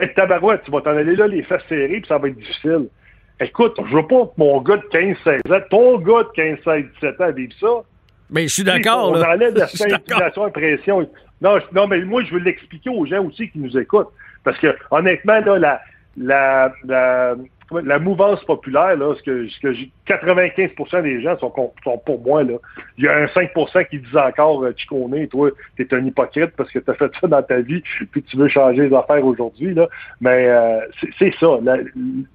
Hey, 0.00 0.12
tabarouette, 0.14 0.62
tu 0.64 0.70
vas 0.70 0.80
t'en 0.80 0.96
aller 0.96 1.16
là, 1.16 1.26
les 1.26 1.42
fesses 1.42 1.62
serrées, 1.68 2.00
puis 2.00 2.06
ça 2.08 2.18
va 2.18 2.28
être 2.28 2.38
difficile. 2.38 2.88
Écoute, 3.40 3.78
je 3.88 3.96
veux 3.96 4.06
pas 4.06 4.26
que 4.26 4.32
mon 4.38 4.60
gars 4.60 4.76
de 4.76 4.82
15-16 4.82 5.52
ans, 5.52 5.60
ton 5.70 5.98
gars 5.98 6.22
de 6.22 6.58
15-16-17 6.64 7.22
ans 7.22 7.32
vive 7.32 7.52
ça. 7.60 7.82
Mais 8.30 8.48
je 8.48 8.54
suis 8.54 8.64
d'accord. 8.64 9.10
On 9.10 9.22
enlève 9.22 9.54
la 9.54 9.64
intimidation 9.94 10.48
et 10.48 10.50
pression. 10.50 11.08
Non, 11.40 11.58
non, 11.72 11.86
mais 11.86 12.00
moi, 12.00 12.22
je 12.24 12.32
veux 12.32 12.40
l'expliquer 12.40 12.88
aux 12.88 13.04
gens 13.04 13.24
aussi 13.24 13.50
qui 13.50 13.58
nous 13.58 13.76
écoutent. 13.76 14.12
Parce 14.44 14.58
que, 14.58 14.74
honnêtement, 14.90 15.40
là, 15.40 15.58
la, 15.58 15.80
la, 16.16 16.72
la, 16.84 17.34
la 17.80 17.98
mouvance 17.98 18.42
populaire, 18.44 18.96
là, 18.96 19.14
ce 19.16 19.22
que, 19.22 19.48
ce 19.48 19.60
que 19.60 19.74
95% 20.06 21.02
des 21.02 21.22
gens 21.22 21.38
sont, 21.38 21.50
pour 21.50 22.20
moi. 22.22 22.42
Là. 22.42 22.54
Il 22.98 23.04
y 23.04 23.08
a 23.08 23.16
un 23.16 23.26
5% 23.26 23.88
qui 23.88 23.98
disent 23.98 24.16
encore 24.16 24.64
euh, 24.64 24.74
connais, 24.88 25.26
toi, 25.26 25.50
tu 25.76 25.82
es 25.82 25.94
un 25.94 26.04
hypocrite 26.04 26.50
parce 26.56 26.70
que 26.70 26.78
tu 26.78 26.90
as 26.90 26.94
fait 26.94 27.10
ça 27.20 27.26
dans 27.26 27.42
ta 27.42 27.60
vie, 27.60 27.82
puis 28.10 28.22
tu 28.22 28.36
veux 28.36 28.48
changer 28.48 28.88
les 28.88 28.96
affaires 28.96 29.24
aujourd'hui. 29.24 29.74
Mais 30.20 30.48
euh, 30.48 30.80
c'est 31.18 31.34
ça. 31.38 31.58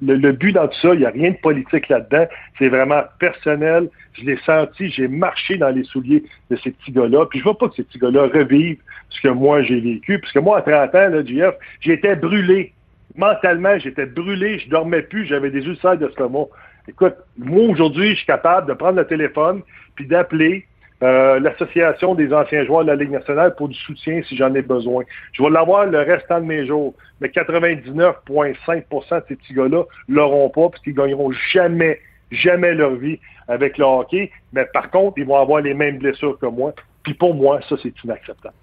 le, 0.02 0.32
but 0.32 0.54
dans 0.54 0.68
tout 0.68 0.80
ça, 0.82 0.94
il 0.94 1.00
n'y 1.00 1.06
a 1.06 1.10
rien 1.10 1.32
de 1.32 1.38
politique 1.38 1.90
là-dedans. 1.90 2.26
C'est 2.58 2.70
vraiment 2.70 3.04
personnel. 3.20 3.90
Je 4.14 4.26
l'ai 4.26 4.38
senti, 4.46 4.90
j'ai 4.90 5.08
marché 5.08 5.58
dans 5.58 5.70
les 5.70 5.84
souliers 5.84 6.24
de 6.50 6.56
ces 6.58 6.72
petits 6.72 6.92
gars-là. 6.92 7.26
Puis 7.28 7.40
je 7.40 7.46
veux 7.46 7.54
pas 7.54 7.70
que 7.70 7.76
ces 7.76 7.84
petits 7.84 8.00
gars-là 8.00 8.28
revivent 8.34 8.80
ce 9.10 9.22
que 9.22 9.30
moi 9.30 9.62
j'ai 9.64 9.80
vécu. 9.80 10.20
Puisque 10.20 10.38
moi, 10.38 10.58
à 10.58 10.62
30 10.62 10.96
ans, 10.96 11.10
là, 11.10 11.24
JF, 11.24 11.56
j'étais 11.82 12.16
brûlé 12.16 12.74
mentalement, 13.18 13.78
j'étais 13.80 14.06
brûlé, 14.06 14.60
je 14.60 14.70
dormais 14.70 15.02
plus, 15.02 15.26
j'avais 15.26 15.50
des 15.50 15.66
ulcères 15.66 15.98
d'estomac. 15.98 16.48
Écoute, 16.88 17.16
moi, 17.38 17.68
aujourd'hui, 17.70 18.12
je 18.12 18.18
suis 18.18 18.26
capable 18.26 18.68
de 18.68 18.74
prendre 18.74 18.98
le 18.98 19.06
téléphone 19.06 19.62
puis 19.96 20.08
d'appeler 20.08 20.66
euh, 21.04 21.40
l'Association 21.40 22.16
des 22.16 22.34
anciens 22.34 22.66
joueurs 22.66 22.84
de 22.84 22.88
la 22.88 22.96
Ligue 22.96 23.12
nationale 23.12 23.56
pour 23.56 23.68
du 23.68 23.78
soutien 23.78 24.22
si 24.28 24.36
j'en 24.36 24.54
ai 24.56 24.62
besoin. 24.62 25.04
Je 25.34 25.44
vais 25.44 25.50
l'avoir 25.50 25.86
le 25.86 26.00
restant 26.00 26.40
de 26.40 26.46
mes 26.46 26.66
jours. 26.66 26.96
Mais 27.20 27.28
99,5% 27.28 29.16
de 29.16 29.24
ces 29.28 29.36
petits 29.36 29.54
gars-là 29.54 29.84
l'auront 30.08 30.50
pas 30.50 30.70
parce 30.70 30.82
qu'ils 30.84 30.96
gagneront 30.96 31.32
jamais, 31.52 32.00
jamais 32.32 32.74
leur 32.74 32.96
vie 32.96 33.20
avec 33.48 33.78
le 33.78 33.86
hockey. 33.86 34.32
Mais 34.54 34.66
par 34.74 34.90
contre, 34.90 35.18
ils 35.18 35.26
vont 35.26 35.38
avoir 35.38 35.62
les 35.62 35.74
mêmes 35.74 35.98
blessures 35.98 36.38
que 36.40 36.48
moi. 36.48 36.74
Puis 37.04 37.14
pour 37.14 37.36
moi, 37.36 37.60
ça, 37.68 37.76
c'est 37.82 37.94
inacceptable. 38.04 38.56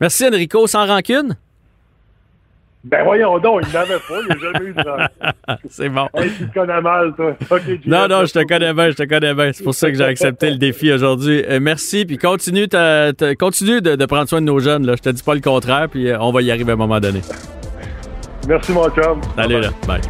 Merci, 0.00 0.26
Enrico. 0.26 0.66
Sans 0.66 0.86
rancune? 0.86 1.36
Ben 2.82 3.04
voyons 3.04 3.38
donc, 3.38 3.62
il 3.66 3.72
n'avait 3.74 3.98
pas, 3.98 4.20
il 4.22 4.28
n'a 4.28 4.38
jamais 4.38 4.70
eu 4.70 4.72
de 4.72 5.58
C'est 5.68 5.88
bon. 5.90 6.08
Hey, 6.14 6.30
tu 6.30 6.48
te 6.48 6.54
connais 6.54 6.80
mal, 6.80 7.12
toi. 7.14 7.36
non, 7.86 8.08
non, 8.08 8.24
je 8.24 8.32
te 8.32 8.42
connais 8.46 8.72
bien, 8.72 8.90
je 8.90 8.96
te 8.96 9.02
connais 9.02 9.34
bien. 9.34 9.52
C'est 9.52 9.62
pour 9.64 9.74
ça 9.74 9.90
que 9.90 9.96
j'ai 9.98 10.04
accepté 10.04 10.50
le 10.50 10.56
défi 10.56 10.90
aujourd'hui. 10.90 11.44
Euh, 11.46 11.58
merci, 11.60 12.06
puis 12.06 12.16
continue, 12.16 12.68
continue 13.38 13.82
de, 13.82 14.06
prendre 14.06 14.28
soin 14.28 14.40
de 14.40 14.46
nos 14.46 14.60
jeunes. 14.60 14.86
Là. 14.86 14.94
Je 14.96 15.02
te 15.02 15.10
dis 15.10 15.22
pas 15.22 15.34
le 15.34 15.42
contraire, 15.42 15.88
puis 15.90 16.08
euh, 16.08 16.18
on 16.20 16.32
va 16.32 16.40
y 16.40 16.50
arriver 16.50 16.70
à 16.70 16.74
un 16.74 16.78
moment 16.78 17.00
donné. 17.00 17.20
Merci, 18.48 18.72
mon 18.72 18.88
chum. 18.88 19.20
Salut, 19.36 19.60
là. 19.60 19.68
Bye. 19.86 20.00